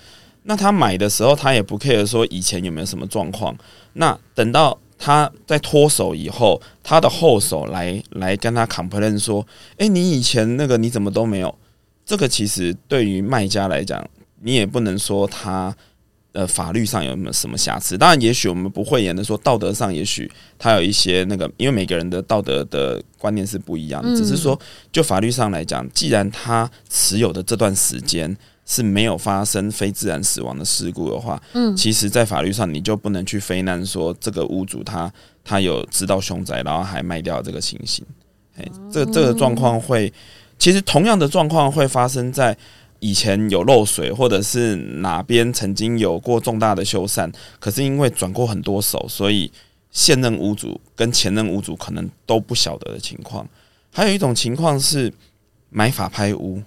[0.43, 3.57] 那他买的时候他也不 care 说以前有没有什么状况，
[3.93, 9.45] 那等到他在脱手以后，他的后手来来跟他 complain 说，
[9.77, 11.55] 哎、你以前那个你怎么都没有？
[12.05, 14.03] 这个其实对于卖家来讲，
[14.41, 15.75] 你也不能说他
[16.31, 17.97] 呃法律上有没有什么瑕疵。
[17.97, 24.15] 当然，也许我们不会言的说道德上，也许他有一些那个，因为每个人的道德的观念是不一样的。
[24.15, 24.57] 只是说，
[24.91, 28.35] 就法律上来讲，既然他持有的这段时间
[28.67, 35.11] 是没有发生非自然死亡的事故的话，嗯，其实，在法律上你就不能去非难说这个屋主他
[35.43, 38.05] 他有知道凶宅，然后还卖掉这个情形。
[38.57, 40.13] 哎，这、这个状况会。
[40.59, 42.57] 其实同样的状况会发生在
[42.97, 49.51] 以前有漏水，或者是哪边曾经有过重大的修缮，可是因为转过很多手，所以
[49.91, 53.47] 现任屋主跟前任屋主可能都不晓得的情况。
[53.93, 55.13] 还有一种情况是
[55.69, 56.59] 买法拍屋，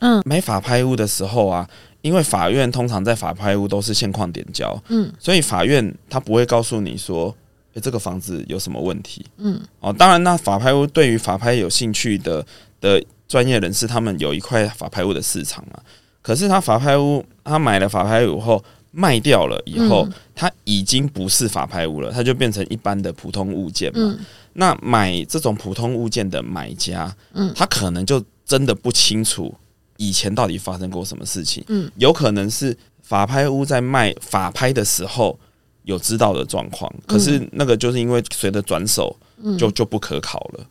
[0.00, 1.68] 嗯，买法拍屋的时候啊，
[2.02, 7.34] 因为法院通常在法拍屋都是现况点交，嗯，所以法院他不会告诉你说，
[7.74, 12.44] 诶，这个房子有什么问题，嗯，哦，当然那法拍屋对于法拍有兴趣的
[12.80, 13.02] 的。
[13.28, 15.78] 专业人士他们有一块法拍屋的市场嘛，
[16.22, 24.16] 可是他法拍屋，他买了法拍屋后卖掉了以后，他已经不是法拍屋了，他就变成一般的普通物件嘛。
[24.54, 27.14] 那买这种普通物件的买家，
[27.54, 29.54] 他可能就真的不清楚
[29.98, 31.62] 以前到底发生过什么事情。
[31.68, 31.88] 嗯。
[31.96, 35.38] 有可能是法拍屋在卖法拍的时候
[35.82, 39.14] 有知道的状况，可是那个就是因为随着转手
[39.58, 40.66] 就就不可考了。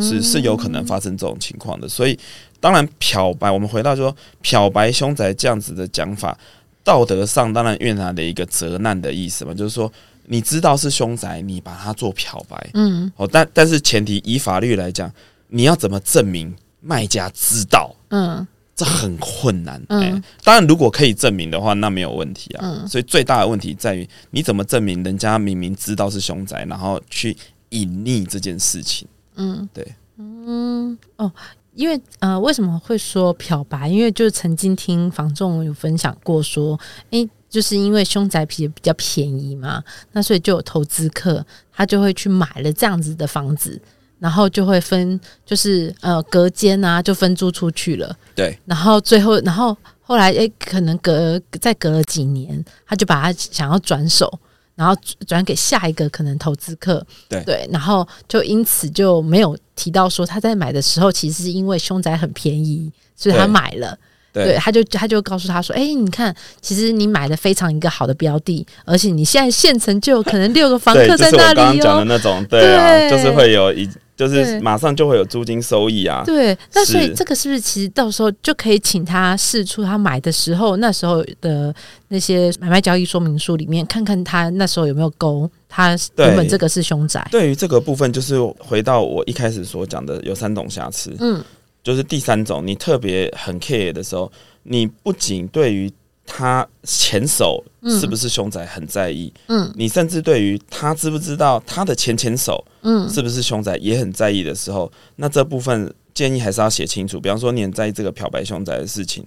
[0.00, 2.16] 是是有可能发生这种情况的，所以
[2.60, 6.38] 当然漂白，我们回到说漂白凶宅这样子的讲法，
[6.84, 9.92] 道德上当然蕴含的一个责难的意思嘛，就是说
[10.26, 15.12] 你知道是凶宅，你把它做漂白，嗯，哦，但但是前提以法律来讲，
[15.48, 17.92] 你要怎么证明卖家知道？
[18.10, 18.46] 嗯，
[18.80, 19.78] 这很困难。
[19.90, 22.60] 嗯，当然如果可以证明的话，那没有问题啊。
[22.64, 27.36] 嗯，所以最大的问题在于你怎么证明人家明明知道是凶宅，然后去
[27.68, 29.06] 隐匿这件事情。
[29.34, 31.30] 嗯，对，嗯，哦，
[31.74, 33.86] 因为呃，为什么会说漂白？
[33.86, 43.78] 因为就是曾经听房仲有分享过，说，诶，就是因为凶宅皮比较便宜嘛，那所以就有投资客，他就会去买了这样子的房子，
[44.20, 48.16] 然后就会分，就是呃，隔间啊，就分租出去了。
[48.36, 54.38] 对，然后最后，然后后来，诶，可能隔再隔了几年，他就把他想要转手。
[54.76, 63.94] 然后转给下一个可能投资客，对对，然后就因此就没有提到说他在买的时候，其实是因为凶宅很便宜，所以他买了。
[64.32, 73.86] 对，对，他就他就告诉他说：“哎，你看，其实你买的非常一个好的标的，而且你现在现成就有可能六个房客在那里哦。”刚刚讲的那种，对啊，就是会有一。
[74.20, 76.22] 就是马上就会有租金收益啊！
[76.26, 81.74] 对，那所以这个是不是其实到时候就可以请他试出他买的时候那时候的
[82.08, 87.26] 那些买卖交易说明书里面，看看他那时候有没有勾他原本这个是凶宅。
[87.30, 91.16] 对于这个部分，就是回到我一开始所讲的，有三种瑕疵。
[91.18, 91.42] 嗯，
[91.82, 94.30] 就是第三种，你特别很 care 的时候，
[94.64, 95.90] 你不仅对于。
[96.32, 99.32] 他前手是不是凶宅很在意？
[99.48, 107.20] 嗯，你甚至对于他知不知道他的前前手，嗯，是不是凶宅也很在意的时候，那这部分建议还是要写清楚。
[107.20, 109.26] 比方说，你很在意这个漂白凶宅的事情，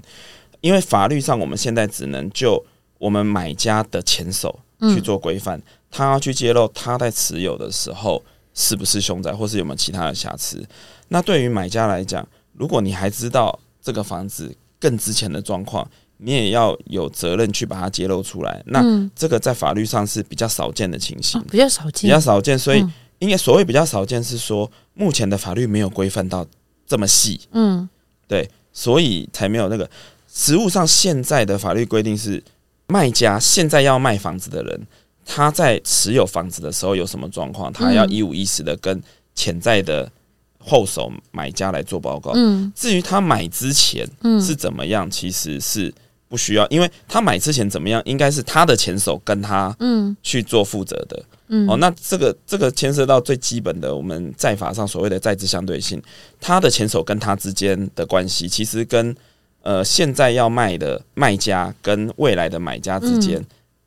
[0.62, 2.64] 因为法律上我们现在只能就
[2.97, 8.24] 我们买家的前手去做规范，他要去揭露他在持有的时候
[8.54, 10.66] 是不是凶宅，或是有没有其他的瑕疵。
[11.10, 15.86] 那对于买家来讲，如果你还知道这个房子更之前的状况。
[16.24, 18.63] 你也要有责任去把它揭露出来。
[18.67, 18.82] 那
[19.15, 22.57] 这个在法律上是比较少见的情形，比较少见，比较少见。
[22.57, 22.86] 所以，
[23.19, 26.45] 应该所谓比较少见，是说目前的法律没有规范到
[26.88, 27.39] 这么细。
[27.51, 27.88] 嗯，
[28.28, 29.89] 对，所以才没有那个。
[30.36, 32.43] 实务上现在的法律规定是，
[32.88, 34.88] 卖家现在要卖房子的人，
[35.26, 39.01] 他在持有房子的时候有什么状况，他要一五一十的跟
[39.36, 40.11] 潜在的
[40.59, 42.32] 后手买家来做报告。
[42.34, 44.09] 嗯，至于他买之前
[44.41, 45.93] 是怎么样，其实是
[46.34, 51.24] 不需要，因为他买之前怎么样，应该是他的前手跟他嗯去做负责的。
[51.50, 56.02] 嗯，哦，那这个这个牵涉到最基本的我们在法上所谓的债之相对性，
[56.42, 59.16] 他的前手跟他之间的关系，其实跟
[59.62, 63.40] 呃现在要卖的卖家跟未来的买家之间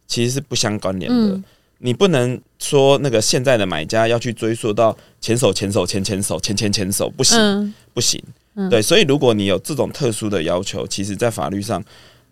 [0.07, 1.41] 其实是不相关联的。
[1.79, 8.23] 你不能说那个现在的买家要去追溯到前手前手前前手前前前手，不行不行。
[8.71, 11.85] 对，所以如果你有这种特殊的要求，其实在法律上，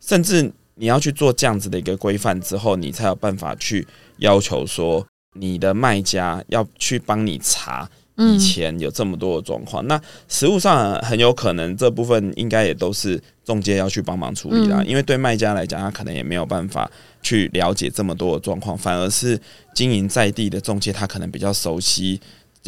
[0.04, 3.86] 甚至你要去做这样子的一个规范之后，你才有办法去
[4.18, 5.06] 要求说。
[5.36, 14.76] 你的卖家要去帮你查以前有这么多的状况，嗯、那实物上很有可能这部分应该也都是中介要去帮忙处理啦。
[14.78, 16.88] 嗯、因为对卖家来讲，他可能也没有办法
[17.20, 19.36] 去了解这么多的状况，反而是
[19.74, 22.20] 经营在地的中介，他可能比较熟悉，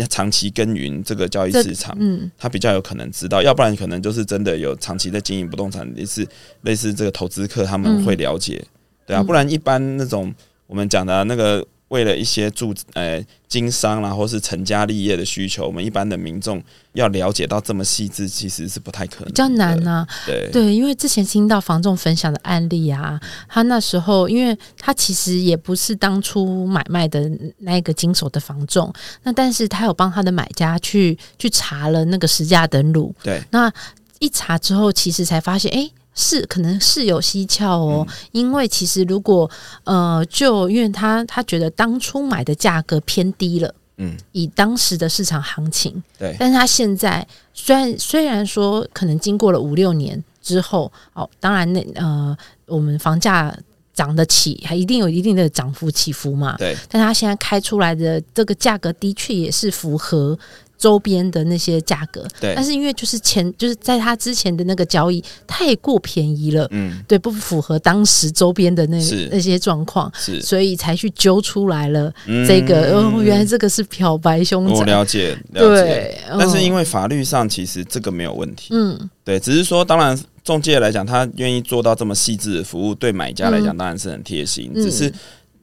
[0.05, 6.29] 长期耕耘这个交易市场，嗯，他比较有可能知道，要不然可能就是真的有长期在经营不动产，类似
[6.63, 8.69] 类似这个投资客他们会了解，嗯、
[9.07, 10.35] 对啊，不然一般那种
[10.67, 11.67] 我们讲的、啊、那个。
[11.89, 16.61] 为了一些住呃经商啦，或是成家立业的需求，我们一般的民众
[16.95, 20.07] 要了解到这么细致，其实是不太可能，比较难啊。
[20.27, 33.73] 对对，因为之前听到房仲分享的案例啊，他那时候，因为他其实也不是当初买卖的那个经手的房仲，那但是他有帮他的买家去去查了那个实价登录，对，那
[34.19, 35.93] 一查之后，其实才发现，哎、欸。
[36.19, 39.49] 是，可能是有蹊跷哦，嗯、因为其实如果
[39.85, 53.55] 呃，就因为他他觉得当初买的价格偏低了，嗯，以当时的市场行情，对，但是他现在虽然虽然说可能经过了五六年之后，哦，当然那呃，我们房价
[53.93, 60.39] 涨得起，还一定有一定的涨幅起伏嘛，对，但他现在开出来的这个价格的确也是符合。
[60.79, 68.99] 周边的那些价格，对，但是因为就是前就是在他之前的那个交易太过便宜了，嗯，对，不符合当时周边的那
[69.31, 72.13] 那些状况，是，所以才去揪出来了
[72.47, 85.11] 这个，哦、嗯，原来这个是漂白凶宅，我了解，了解，对，但是因为法律上其实这个没有问题，嗯，对，只是说当然中介来讲，他愿意做到这么细致的服务，对买家来讲当然是很贴心，嗯、只是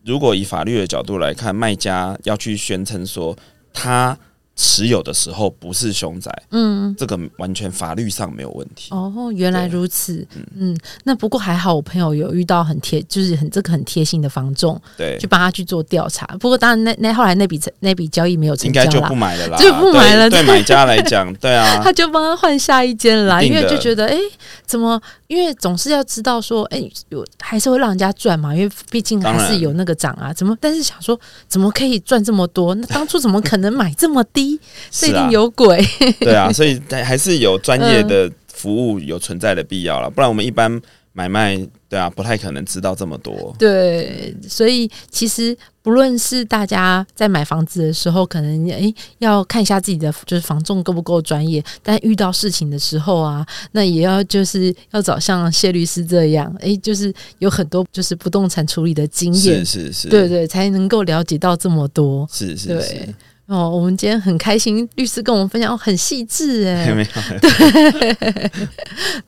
[0.03, 3.37] 如果以法律的角度来看，卖家要去宣称说
[3.71, 4.17] 他。
[4.55, 8.89] 持有的时候不是凶宅，嗯，这个完全法律上没有问题。
[8.91, 16.25] 哦，原来如此，嗯嗯，那不过还好，我朋友有遇到很贴，就是很这个很贴心的房仲，对，去帮他去做调查。
[16.39, 20.29] 不过当然那，那那后来那笔那笔交易没有成交，应该就不买了啦，就不买了。
[20.29, 24.21] 对，对 买家来讲，对啊，他就帮他换下一间啦，因为就觉得，哎、欸，
[24.67, 25.01] 怎么？
[25.27, 30.31] 因为总是要知道说，哎、欸，有还是会让人家赚嘛，因为毕竟还是有那个涨啊。
[30.31, 30.55] 怎么？
[30.61, 32.75] 但是想说，怎么可以赚这么多？
[32.75, 34.42] 那当初怎么可能买这么低？
[34.91, 35.85] 这一定有鬼，啊，
[36.19, 40.81] 对啊， 所以还是有专业的服务有存在的必要了，不然我们一般
[41.11, 41.55] 买卖，
[41.87, 43.55] 对啊，不太可能知道这么多。
[43.59, 63.15] 对，所以其实不论是大家在买房子的时候，可能哎、欸、要看一下自己的就是房仲够不够专业，但遇到事情的时候啊，那也要就是要找像谢律师这样，哎、欸，就是有很多就是不动产处理的经验，是是是，对对，才能够了解到这么多，是是是。
[63.47, 68.49] 对哦，我们今天很开心，律师跟我们分享，哦，很细致哎， 没有，对，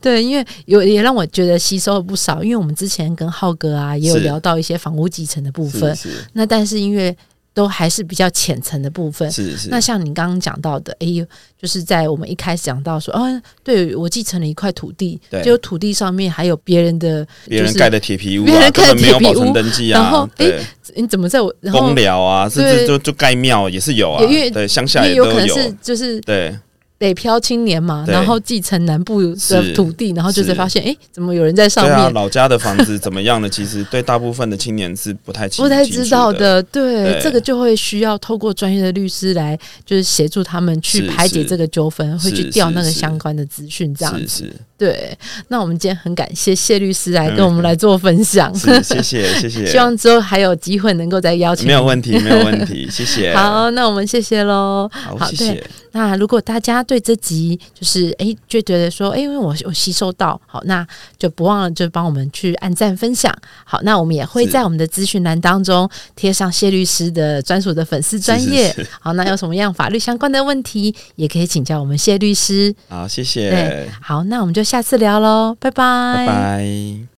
[0.00, 5.96] 对，因为有也让我觉得吸收了不少，因为我们之前跟浩哥啊也有聊到一些房屋继承的部分，
[6.32, 7.16] 那但是因为。
[7.56, 9.32] 都还是比较浅层的部分。
[9.32, 9.70] 是是。
[9.70, 11.24] 那像你刚刚讲到的，哎呦，
[11.58, 20.52] 就是在我们一开始讲到说，哦，对我继承了一块土地，对，就土地上面还有别人的，别人盖的铁皮屋，别人盖的铁皮屋，登记啊，然后，哎，
[20.94, 26.54] 你怎么在我然后公寮啊，甚至就就盖庙也是有啊，因为对乡下也都有，可能是就是对。
[26.98, 31.94] 北漂青年嘛，然后继承南部的土地，然后就是发现，哎，怎么有人在上面？
[31.94, 33.48] 对啊，老家的房子怎么样呢？
[33.48, 36.62] 其实对大部分的青年是不太清不太知道的。
[36.62, 44.50] 对，这个就会需要透过专业的律师来，就是协助他们去排解这个纠纷，会去调那个相关的资讯，这样子。
[44.78, 45.16] 对，
[45.48, 49.66] 那我们今天很感谢谢律师来跟我们来做分享， 谢谢谢谢。
[49.66, 51.66] 希望之后还有机会能够再邀请。
[51.66, 53.32] 没有问题，没有问题，谢谢。
[53.36, 54.88] 好，那我们谢谢喽。
[54.92, 55.64] 好，谢谢。
[55.92, 60.86] 那如果大家对这集就是哎，就觉得说哎，因为我我吸收到，好，那
[61.18, 63.34] 就不忘了就帮我们去按赞分享。
[63.64, 68.74] 好，那我们也会在我们的资讯栏当中贴上谢律师的专属的粉丝专业。
[69.00, 72.74] 好，那有什么样法律相关的问题，也可以请教我们谢律师。
[72.88, 73.50] 好，谢谢。
[73.50, 76.14] 对，好，那我们就下次聊喽，拜拜。
[76.14, 77.15] 拜拜。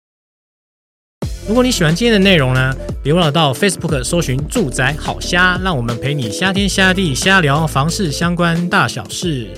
[1.49, 2.75] 如果你喜欢今天的内容呢，
[3.05, 9.49] 别忘了到 Facebook 搜寻“住宅好虾”，让我们陪你虾天虾地虾聊房事相关大小事。